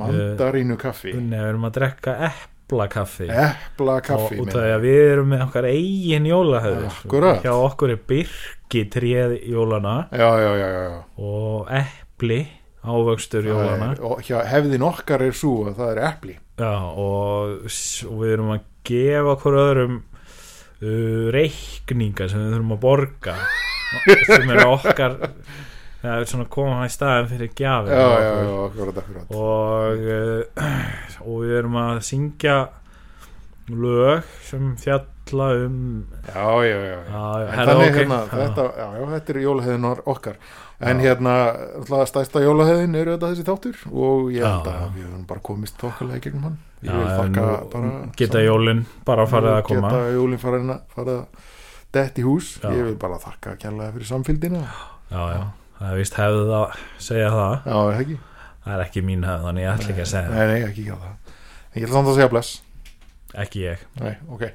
[0.01, 1.13] mandarínu kaffi.
[1.15, 3.27] Nei, við erum að drekka eplakaffi.
[3.29, 7.41] Epla og af því að við erum með okkar eigin jólahöðu Akkúrat.
[7.45, 12.39] hjá okkur er byrkitréð jólana já, já, já, já, og epli
[12.85, 16.35] ávöxtur jólana Það er- og hjá, hefðin okkar er svo að það er epli.
[16.59, 17.69] Já, og,
[18.09, 19.95] og við erum að gefa okkur öðrum
[20.81, 23.35] uh, reikninga sem við þurfum að borga
[24.29, 25.17] sem er okkar
[26.05, 30.65] það er svona að koma í staðin fyrir já, já, já, akkurat og uh,
[31.25, 32.57] og við erum að syngja
[33.73, 35.79] lög sem fjalla um
[36.27, 36.99] já, já, já, já.
[37.09, 37.97] Já, já, herra, þannig ok.
[37.97, 38.35] hérna, Já.
[38.35, 40.37] þetta, já, já, þetta er jólahefðin okkar.
[40.85, 41.33] En hérna,
[41.79, 43.81] alltaf stærsta jólahefðin eru þetta þessi þáttur?
[43.95, 44.93] Og ég held Já, að já.
[44.97, 46.57] við höfum bara komist þokkalega í gegnum hann.
[46.85, 46.93] Já,
[48.19, 49.89] geta jólin bara farið að koma.
[49.89, 51.17] geta jólin farið að fara
[51.95, 52.69] dett í hús, Já.
[52.75, 54.61] ég vil bara þakka kærlega fyrir samfylgdina,
[55.09, 55.43] já, já,
[55.79, 57.55] það er vist hefðið að segja það.
[57.65, 58.17] Já, er það ekki?
[58.65, 60.99] Það er ekki mín hefð, þannig ég ætla ekki að segja nei, nei, ekki ekki
[61.03, 61.33] það.
[61.71, 62.55] En ég ætla samt að segja bless.
[63.33, 63.85] Það ekki ég.
[64.01, 64.47] Nei, ok,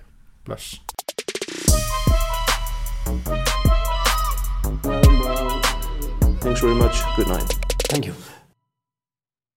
[0.49, 0.81] bless.
[6.41, 7.03] Thanks very much.
[7.16, 7.51] Good night.
[7.91, 8.14] Thank you.